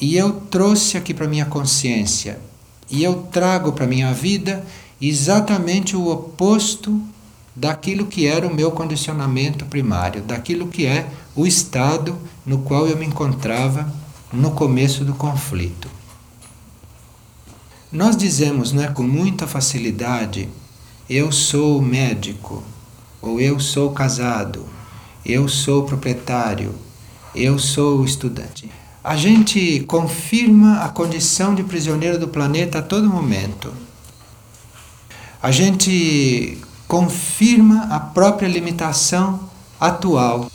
e 0.01 0.17
eu 0.17 0.33
trouxe 0.33 0.97
aqui 0.97 1.13
para 1.13 1.29
minha 1.29 1.47
consciência 1.47 2.39
e 2.91 3.03
eu 3.03 3.23
trago 3.31 3.73
para 3.73 3.87
minha 3.87 4.13
vida 4.13 4.65
exatamente 5.01 5.97
o 5.97 6.09
oposto 6.09 7.01
daquilo 7.55 8.07
que 8.07 8.27
era 8.27 8.47
o 8.47 8.55
meu 8.55 8.71
condicionamento 8.73 9.65
primário, 9.67 10.23
daquilo 10.23 10.69
que 10.69 10.87
é 10.87 11.07
o 11.37 11.47
estado 11.47 12.19
no 12.45 12.59
qual 12.59 12.87
eu 12.87 12.97
me 12.97 13.07
encontrava 13.07 13.93
no 14.33 14.51
começo 14.51 15.05
do 15.05 15.15
conflito. 15.15 15.89
Nós 17.94 18.14
dizemos, 18.16 18.72
não 18.72 18.83
é, 18.83 18.88
com 18.88 19.04
muita 19.04 19.46
facilidade, 19.46 20.50
eu 21.09 21.33
sou 21.33 21.80
médico, 21.80 22.62
ou 23.22 23.40
eu 23.40 23.59
sou 23.59 23.92
casado, 23.92 24.66
eu 25.24 25.48
sou 25.48 25.85
proprietário, 25.85 26.74
eu 27.35 27.59
sou 27.59 28.04
estudante 28.04 28.68
a 29.04 29.16
gente 29.16 29.80
confirma 29.80 30.78
a 30.78 30.88
condição 30.88 31.54
de 31.54 31.62
prisioneiro 31.62 32.18
do 32.18 32.26
planeta 32.26 32.78
a 32.78 32.83
todo 32.83 33.07
momento. 33.07 33.70
A 35.42 35.50
gente 35.50 36.57
confirma 36.88 37.83
a 37.90 38.00
própria 38.00 38.48
limitação 38.48 39.40
atual. 39.78 40.50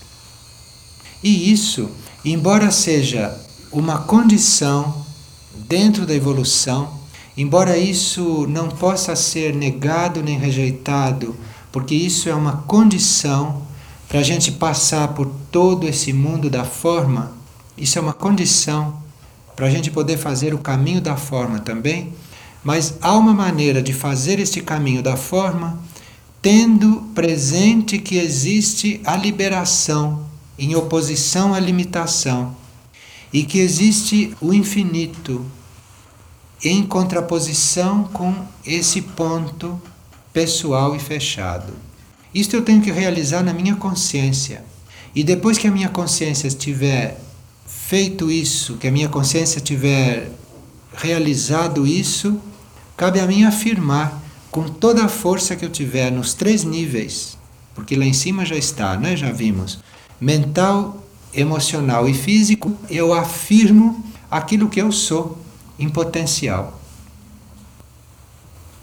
E 1.23 1.51
isso, 1.51 1.91
embora 2.25 2.71
seja 2.71 3.39
uma 3.71 3.99
condição 3.99 5.05
dentro 5.53 6.07
da 6.07 6.15
evolução, 6.15 6.98
embora 7.41 7.77
isso 7.77 8.45
não 8.47 8.69
possa 8.69 9.15
ser 9.15 9.55
negado 9.55 10.21
nem 10.21 10.37
rejeitado, 10.37 11.35
porque 11.71 11.95
isso 11.95 12.29
é 12.29 12.35
uma 12.35 12.57
condição 12.67 13.63
para 14.07 14.19
a 14.19 14.23
gente 14.23 14.51
passar 14.51 15.09
por 15.09 15.27
todo 15.51 15.87
esse 15.87 16.13
mundo 16.13 16.49
da 16.49 16.63
forma 16.63 17.39
isso 17.79 17.97
é 17.97 18.01
uma 18.01 18.13
condição 18.13 19.01
para 19.55 19.67
a 19.67 19.69
gente 19.69 19.89
poder 19.89 20.17
fazer 20.17 20.53
o 20.53 20.57
caminho 20.57 20.99
da 20.99 21.15
forma 21.15 21.59
também, 21.59 22.13
mas 22.61 22.95
há 23.01 23.15
uma 23.15 23.33
maneira 23.33 23.81
de 23.81 23.93
fazer 23.93 24.37
este 24.37 24.59
caminho 24.61 25.01
da 25.01 25.15
forma 25.15 25.79
tendo 26.41 27.03
presente 27.15 27.97
que 27.97 28.17
existe 28.17 28.99
a 29.05 29.15
liberação 29.15 30.25
em 30.57 30.75
oposição 30.75 31.53
à 31.53 31.59
limitação 31.59 32.53
e 33.31 33.43
que 33.43 33.59
existe 33.59 34.35
o 34.41 34.53
infinito 34.53 35.45
em 36.63 36.83
contraposição 36.83 38.03
com 38.05 38.35
esse 38.65 39.01
ponto 39.01 39.81
pessoal 40.33 40.95
e 40.95 40.99
fechado. 40.99 41.73
Isto 42.33 42.55
eu 42.55 42.61
tenho 42.61 42.81
que 42.81 42.91
realizar 42.91 43.43
na 43.43 43.53
minha 43.53 43.75
consciência. 43.75 44.63
E 45.15 45.23
depois 45.23 45.57
que 45.57 45.67
a 45.67 45.71
minha 45.71 45.89
consciência 45.89 46.47
estiver 46.47 47.19
feito 47.65 48.29
isso, 48.29 48.77
que 48.77 48.87
a 48.87 48.91
minha 48.91 49.09
consciência 49.09 49.59
tiver 49.59 50.31
realizado 50.93 51.87
isso, 51.87 52.39
cabe 52.95 53.19
a 53.19 53.25
mim 53.25 53.43
afirmar 53.43 54.21
com 54.51 54.63
toda 54.63 55.05
a 55.05 55.09
força 55.09 55.55
que 55.55 55.65
eu 55.65 55.69
tiver 55.69 56.11
nos 56.11 56.33
três 56.33 56.63
níveis, 56.63 57.37
porque 57.73 57.95
lá 57.95 58.05
em 58.05 58.13
cima 58.13 58.45
já 58.45 58.55
está, 58.55 58.97
né? 58.97 59.15
Já 59.15 59.31
vimos. 59.31 59.79
Mental, 60.19 61.03
emocional 61.33 62.09
e 62.09 62.13
físico, 62.13 62.75
eu 62.89 63.13
afirmo 63.13 64.03
aquilo 64.29 64.69
que 64.69 64.81
eu 64.81 64.91
sou 64.91 65.37
em 65.79 65.89
potencial. 65.89 66.79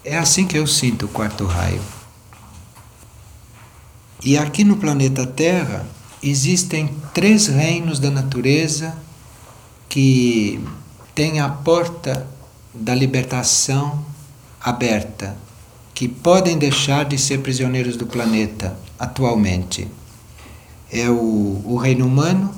É 0.03 0.17
assim 0.17 0.47
que 0.47 0.57
eu 0.57 0.65
sinto 0.65 1.05
o 1.05 1.09
quarto 1.09 1.45
raio. 1.45 1.81
E 4.23 4.37
aqui 4.37 4.63
no 4.63 4.77
planeta 4.77 5.27
Terra 5.27 5.85
existem 6.23 6.89
três 7.13 7.47
reinos 7.47 7.99
da 7.99 8.09
natureza 8.09 8.97
que 9.87 10.59
têm 11.13 11.39
a 11.39 11.49
porta 11.49 12.27
da 12.73 12.95
libertação 12.95 14.03
aberta, 14.59 15.35
que 15.93 16.07
podem 16.07 16.57
deixar 16.57 17.05
de 17.05 17.17
ser 17.17 17.39
prisioneiros 17.39 17.95
do 17.95 18.05
planeta 18.05 18.77
atualmente. 18.99 19.87
É 20.91 21.09
o, 21.09 21.61
o 21.65 21.77
reino 21.77 22.05
humano, 22.05 22.53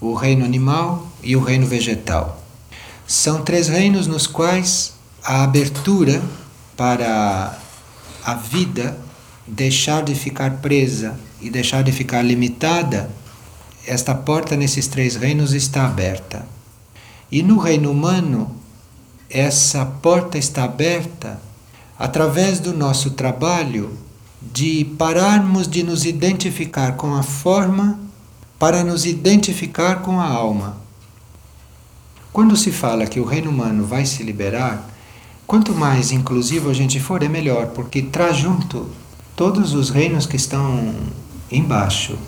o 0.00 0.14
reino 0.14 0.44
animal 0.44 1.06
e 1.22 1.36
o 1.36 1.40
reino 1.40 1.66
vegetal. 1.66 2.45
São 3.06 3.42
três 3.42 3.68
reinos 3.68 4.06
nos 4.06 4.26
quais 4.26 4.94
a 5.22 5.44
abertura 5.44 6.22
para 6.76 7.56
a 8.24 8.34
vida 8.34 8.98
deixar 9.46 10.02
de 10.02 10.14
ficar 10.14 10.56
presa 10.56 11.18
e 11.40 11.48
deixar 11.48 11.82
de 11.82 11.92
ficar 11.92 12.22
limitada, 12.22 13.08
esta 13.86 14.14
porta 14.14 14.56
nesses 14.56 14.88
três 14.88 15.14
reinos 15.14 15.52
está 15.52 15.86
aberta. 15.86 16.44
E 17.30 17.42
no 17.42 17.58
reino 17.58 17.90
humano, 17.90 18.56
essa 19.30 19.84
porta 19.84 20.36
está 20.38 20.64
aberta 20.64 21.40
através 21.98 22.58
do 22.58 22.72
nosso 22.72 23.10
trabalho 23.12 23.96
de 24.42 24.84
pararmos 24.98 25.68
de 25.68 25.82
nos 25.82 26.04
identificar 26.04 26.96
com 26.96 27.14
a 27.14 27.22
forma 27.22 27.98
para 28.58 28.82
nos 28.82 29.04
identificar 29.06 30.02
com 30.02 30.20
a 30.20 30.26
alma. 30.26 30.85
Quando 32.36 32.54
se 32.54 32.70
fala 32.70 33.06
que 33.06 33.18
o 33.18 33.24
reino 33.24 33.48
humano 33.48 33.86
vai 33.86 34.04
se 34.04 34.22
liberar, 34.22 34.86
quanto 35.46 35.74
mais 35.74 36.12
inclusivo 36.12 36.68
a 36.68 36.74
gente 36.74 37.00
for, 37.00 37.22
é 37.22 37.28
melhor, 37.30 37.68
porque 37.68 38.02
traz 38.02 38.36
junto 38.36 38.90
todos 39.34 39.72
os 39.72 39.88
reinos 39.88 40.26
que 40.26 40.36
estão 40.36 40.94
embaixo. 41.50 42.18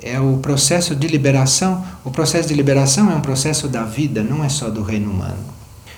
É 0.00 0.20
o 0.20 0.36
processo 0.36 0.94
de 0.94 1.08
liberação. 1.08 1.84
O 2.04 2.12
processo 2.12 2.46
de 2.46 2.54
liberação 2.54 3.10
é 3.10 3.16
um 3.16 3.20
processo 3.20 3.66
da 3.66 3.82
vida, 3.82 4.22
não 4.22 4.44
é 4.44 4.48
só 4.48 4.70
do 4.70 4.84
reino 4.84 5.10
humano. 5.10 5.44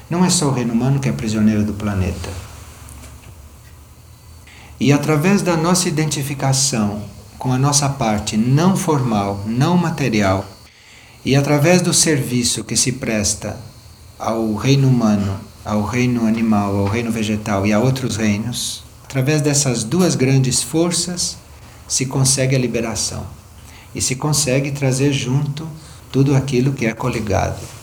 Não 0.09 0.25
é 0.25 0.31
só 0.31 0.49
o 0.49 0.53
reino 0.55 0.73
humano 0.73 0.99
que 0.99 1.11
é 1.11 1.13
prisioneiro 1.13 1.63
do 1.63 1.75
planeta. 1.75 2.31
E 4.81 4.95
através 4.95 5.43
da 5.43 5.59
nossa 5.59 5.91
identificação 5.91 7.03
com 7.39 7.53
a 7.53 7.59
nossa 7.59 7.87
parte 7.87 8.39
não 8.39 8.75
formal, 8.75 9.45
não 9.47 9.77
material, 9.77 10.43
e 11.25 11.37
através 11.37 11.83
do 11.83 11.93
serviço 11.93 12.65
que 12.65 12.77
se 12.77 12.93
presta 12.93 13.59
ao 14.19 14.55
reino 14.55 14.89
humano, 14.89 15.39
ao 15.65 15.83
reino 15.85 16.27
animal, 16.27 16.77
ao 16.77 16.87
reino 16.87 17.11
vegetal 17.11 17.67
e 17.67 17.73
a 17.73 17.79
outros 17.79 18.17
reinos, 18.17 18.83
através 19.05 19.43
dessas 19.43 19.85
duas 19.85 20.15
grandes 20.15 20.63
forças 20.63 21.37
se 21.87 22.07
consegue 22.07 22.57
a 22.57 22.59
liberação 22.59 23.27
e 23.95 24.01
se 24.01 24.15
consegue 24.15 24.71
trazer 24.71 25.13
junto 25.13 25.69
tudo 26.11 26.35
aquilo 26.35 26.73
que 26.73 26.87
é 26.87 26.93
coligado. 26.93 27.80